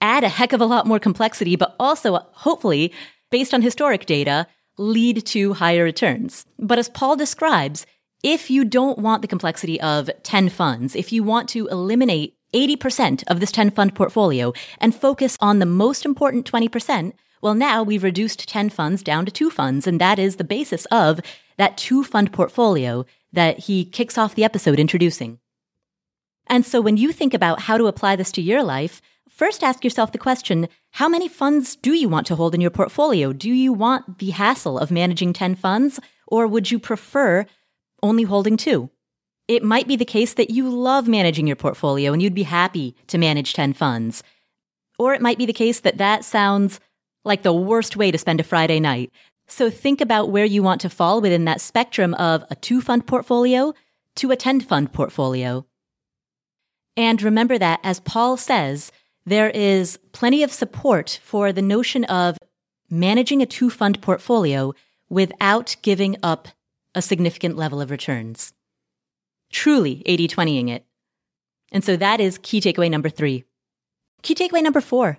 [0.00, 2.92] add a heck of a lot more complexity, but also uh, hopefully,
[3.30, 4.46] based on historic data,
[4.78, 6.44] lead to higher returns.
[6.58, 7.86] But as Paul describes,
[8.22, 13.24] if you don't want the complexity of 10 funds, if you want to eliminate 80%
[13.26, 17.12] of this 10 fund portfolio and focus on the most important 20%,
[17.42, 20.86] well, now we've reduced 10 funds down to two funds, and that is the basis
[20.86, 21.20] of
[21.58, 25.38] that two fund portfolio that he kicks off the episode introducing.
[26.46, 29.82] And so when you think about how to apply this to your life, first ask
[29.82, 33.32] yourself the question how many funds do you want to hold in your portfolio?
[33.32, 37.44] Do you want the hassle of managing 10 funds, or would you prefer
[38.02, 38.90] only holding two.
[39.48, 42.96] It might be the case that you love managing your portfolio and you'd be happy
[43.08, 44.22] to manage 10 funds.
[44.98, 46.80] Or it might be the case that that sounds
[47.24, 49.12] like the worst way to spend a Friday night.
[49.48, 53.06] So think about where you want to fall within that spectrum of a two fund
[53.06, 53.74] portfolio
[54.16, 55.66] to a 10 fund portfolio.
[56.96, 58.90] And remember that, as Paul says,
[59.24, 62.38] there is plenty of support for the notion of
[62.90, 64.74] managing a two fund portfolio
[65.08, 66.48] without giving up
[66.94, 68.52] a significant level of returns.
[69.50, 70.84] Truly 80 20ing it.
[71.70, 73.44] And so that is key takeaway number three.
[74.22, 75.18] Key takeaway number four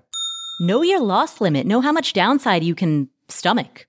[0.60, 3.87] know your loss limit, know how much downside you can stomach.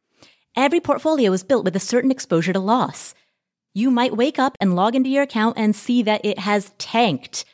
[0.58, 3.14] Every portfolio is built with a certain exposure to loss.
[3.74, 7.44] You might wake up and log into your account and see that it has tanked.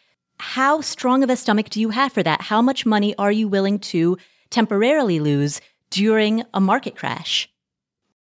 [0.40, 2.40] How strong of a stomach do you have for that?
[2.40, 4.16] How much money are you willing to
[4.48, 5.60] temporarily lose
[5.90, 7.46] during a market crash?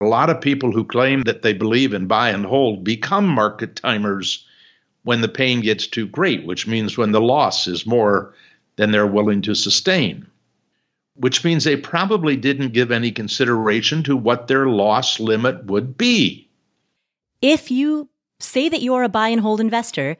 [0.02, 3.76] A lot of people who claim that they believe in buy and hold become market
[3.76, 4.48] timers
[5.03, 8.34] when the pain gets too great, which means when the loss is more
[8.78, 10.26] than they're willing to sustain,
[11.22, 16.49] which means they probably didn't give any consideration to what their loss limit would be.
[17.43, 20.18] If you say that you're a buy and hold investor,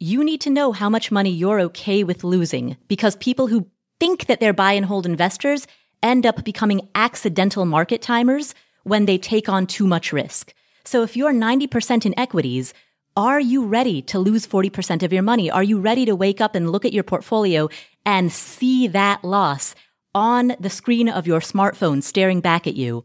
[0.00, 3.68] you need to know how much money you're okay with losing because people who
[4.00, 5.68] think that they're buy and hold investors
[6.02, 8.52] end up becoming accidental market timers
[8.82, 10.52] when they take on too much risk.
[10.84, 12.74] So if you're 90% in equities,
[13.16, 15.48] are you ready to lose 40% of your money?
[15.48, 17.68] Are you ready to wake up and look at your portfolio
[18.04, 19.76] and see that loss
[20.14, 23.04] on the screen of your smartphone staring back at you?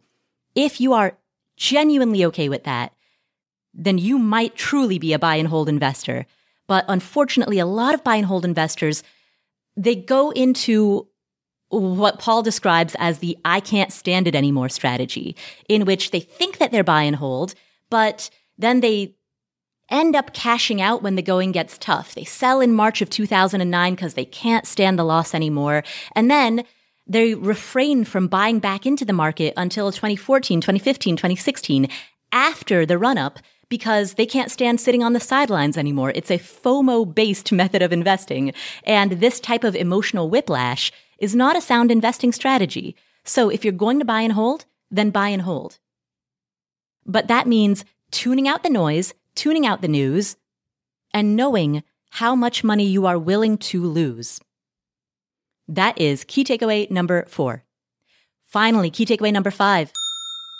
[0.55, 1.17] If you are
[1.57, 2.93] genuinely okay with that,
[3.73, 6.25] then you might truly be a buy and hold investor.
[6.67, 9.03] But unfortunately, a lot of buy and hold investors,
[9.75, 11.07] they go into
[11.69, 15.35] what Paul describes as the I can't stand it anymore strategy,
[15.67, 17.53] in which they think that they're buy and hold,
[17.89, 19.15] but then they
[19.89, 22.15] end up cashing out when the going gets tough.
[22.15, 25.83] They sell in March of 2009 because they can't stand the loss anymore.
[26.15, 26.63] And then
[27.07, 31.87] they refrain from buying back into the market until 2014, 2015, 2016
[32.31, 36.11] after the run up because they can't stand sitting on the sidelines anymore.
[36.15, 38.53] It's a FOMO based method of investing.
[38.83, 42.95] And this type of emotional whiplash is not a sound investing strategy.
[43.23, 45.79] So if you're going to buy and hold, then buy and hold.
[47.05, 50.37] But that means tuning out the noise, tuning out the news,
[51.13, 54.39] and knowing how much money you are willing to lose.
[55.67, 57.63] That is key takeaway number four.
[58.43, 59.91] Finally, key takeaway number five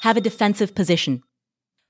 [0.02, 1.24] have a defensive position.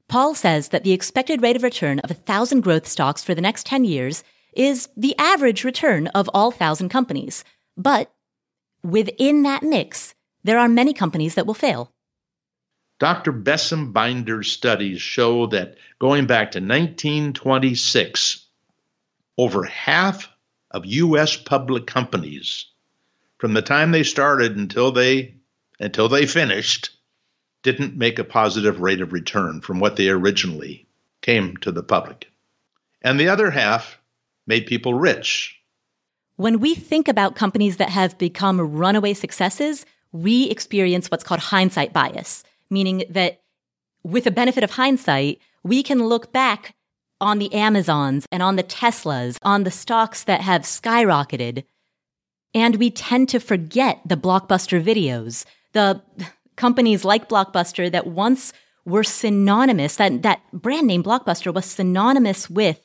[0.08, 3.42] Paul says that the expected rate of return of a thousand growth stocks for the
[3.42, 4.24] next 10 years
[4.54, 7.44] is the average return of all thousand companies.
[7.76, 8.12] But
[8.84, 10.14] within that mix,
[10.44, 11.92] there are many companies that will fail.
[13.00, 13.34] Dr.
[13.34, 18.46] Bessembinder's studies show that going back to 1926,
[19.38, 20.30] over half
[20.72, 21.36] of U.S.
[21.36, 22.68] public companies,
[23.46, 25.36] from the time they started until they
[25.80, 26.90] until they finished,
[27.62, 30.88] didn't make a positive rate of return from what they originally
[31.22, 32.26] came to the public.
[33.04, 34.00] And the other half
[34.48, 35.60] made people rich.
[36.38, 41.94] When we think about companies that have become runaway successes, we experience what's called hindsight
[41.94, 43.44] bias, meaning that
[44.04, 46.74] with the benefit of hindsight, we can look back
[47.22, 51.64] on the Amazons and on the Teslas, on the stocks that have skyrocketed.
[52.56, 56.02] And we tend to forget the blockbuster videos, the
[56.56, 58.54] companies like Blockbuster that once
[58.86, 62.80] were synonymous, that, that brand name Blockbuster was synonymous with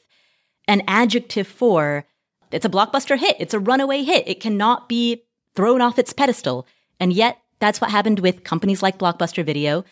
[0.66, 2.04] an adjective for
[2.52, 3.36] it's a blockbuster hit.
[3.38, 4.26] It's a runaway hit.
[4.26, 5.22] It cannot be
[5.54, 6.66] thrown off its pedestal.
[6.98, 9.84] And yet that's what happened with companies like Blockbuster Video.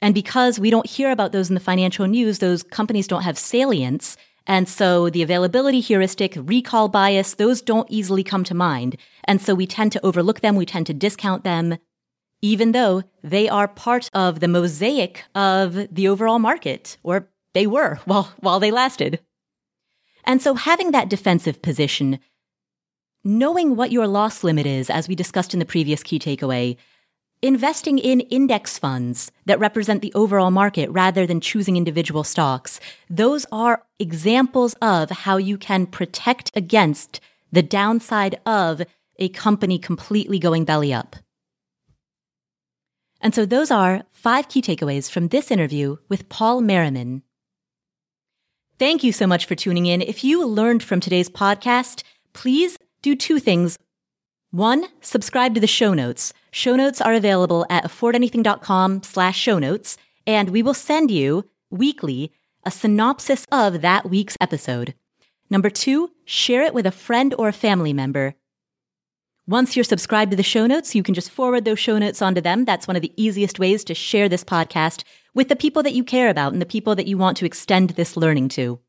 [0.00, 3.36] And because we don't hear about those in the financial news, those companies don't have
[3.36, 4.16] salience.
[4.50, 8.96] And so the availability heuristic, recall bias, those don't easily come to mind.
[9.22, 10.56] And so we tend to overlook them.
[10.56, 11.78] We tend to discount them
[12.42, 17.96] even though they are part of the mosaic of the overall market, or they were
[18.06, 19.20] while, while they lasted.
[20.24, 22.18] And so having that defensive position,
[23.22, 26.76] knowing what your loss limit is, as we discussed in the previous key takeaway,
[27.42, 33.46] investing in index funds that represent the overall market rather than choosing individual stocks, those
[33.50, 37.20] are examples of how you can protect against
[37.52, 38.82] the downside of
[39.18, 41.16] a company completely going belly up.
[43.20, 47.22] And so those are five key takeaways from this interview with Paul Merriman.
[48.78, 50.00] Thank you so much for tuning in.
[50.00, 52.02] If you learned from today's podcast,
[52.32, 53.78] please do two things.
[54.52, 56.32] One, subscribe to the show notes.
[56.50, 59.96] Show notes are available at affordanything.com slash show notes,
[60.26, 62.32] and we will send you weekly
[62.66, 64.94] a synopsis of that week's episode.
[65.50, 68.34] Number two, share it with a friend or a family member.
[69.46, 72.40] Once you're subscribed to the show notes, you can just forward those show notes onto
[72.40, 72.64] them.
[72.64, 76.02] That's one of the easiest ways to share this podcast with the people that you
[76.02, 78.80] care about and the people that you want to extend this learning to.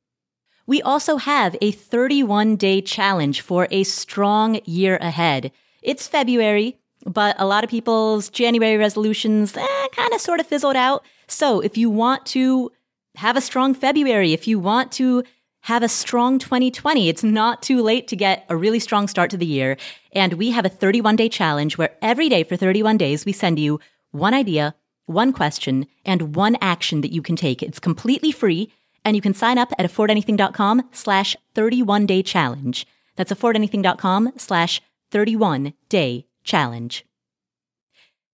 [0.71, 5.51] We also have a 31 day challenge for a strong year ahead.
[5.81, 10.77] It's February, but a lot of people's January resolutions eh, kind of sort of fizzled
[10.77, 11.03] out.
[11.27, 12.71] So if you want to
[13.15, 15.25] have a strong February, if you want to
[15.65, 17.09] have a strong 2020.
[17.09, 19.75] It's not too late to get a really strong start to the year.
[20.13, 23.59] And we have a 31 day challenge where every day for 31 days, we send
[23.59, 23.81] you
[24.11, 24.73] one idea,
[25.05, 27.61] one question, and one action that you can take.
[27.61, 28.71] It's completely free.
[29.03, 32.85] And you can sign up at affordanything.com slash 31 day challenge.
[33.15, 37.05] That's affordanything.com slash 31 day challenge.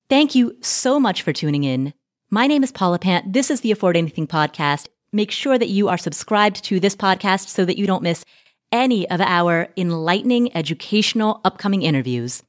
[0.09, 1.93] Thank you so much for tuning in.
[2.29, 3.33] My name is Paula Pant.
[3.33, 7.47] This is the Afford Anything podcast make sure that you are subscribed to this podcast
[7.47, 8.25] so that you don't miss
[8.71, 12.43] any of our enlightening educational upcoming interviews.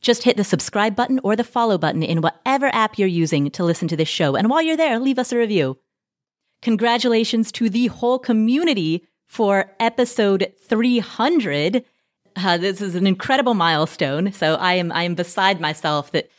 [0.00, 3.64] Just hit the subscribe button or the follow button in whatever app you're using to
[3.64, 4.36] listen to this show.
[4.36, 5.78] And while you're there, leave us a review.
[6.62, 11.84] Congratulations to the whole community for episode 300.
[12.36, 14.32] Uh, this is an incredible milestone.
[14.32, 16.30] So I am, I am beside myself that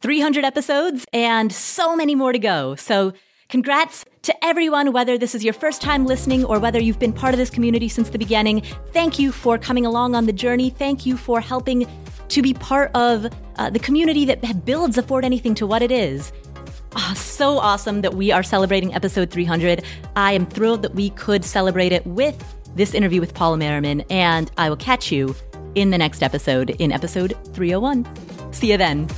[0.00, 2.74] 300 episodes and so many more to go.
[2.74, 3.12] So
[3.48, 7.34] Congrats to everyone, whether this is your first time listening or whether you've been part
[7.34, 8.62] of this community since the beginning.
[8.92, 10.70] Thank you for coming along on the journey.
[10.70, 11.86] Thank you for helping
[12.28, 13.26] to be part of
[13.56, 16.32] uh, the community that builds Afford Anything to what it is.
[16.96, 19.84] Oh, so awesome that we are celebrating episode 300.
[20.14, 22.40] I am thrilled that we could celebrate it with
[22.76, 25.34] this interview with Paula Merriman, and I will catch you
[25.74, 28.52] in the next episode, in episode 301.
[28.52, 29.08] See you then.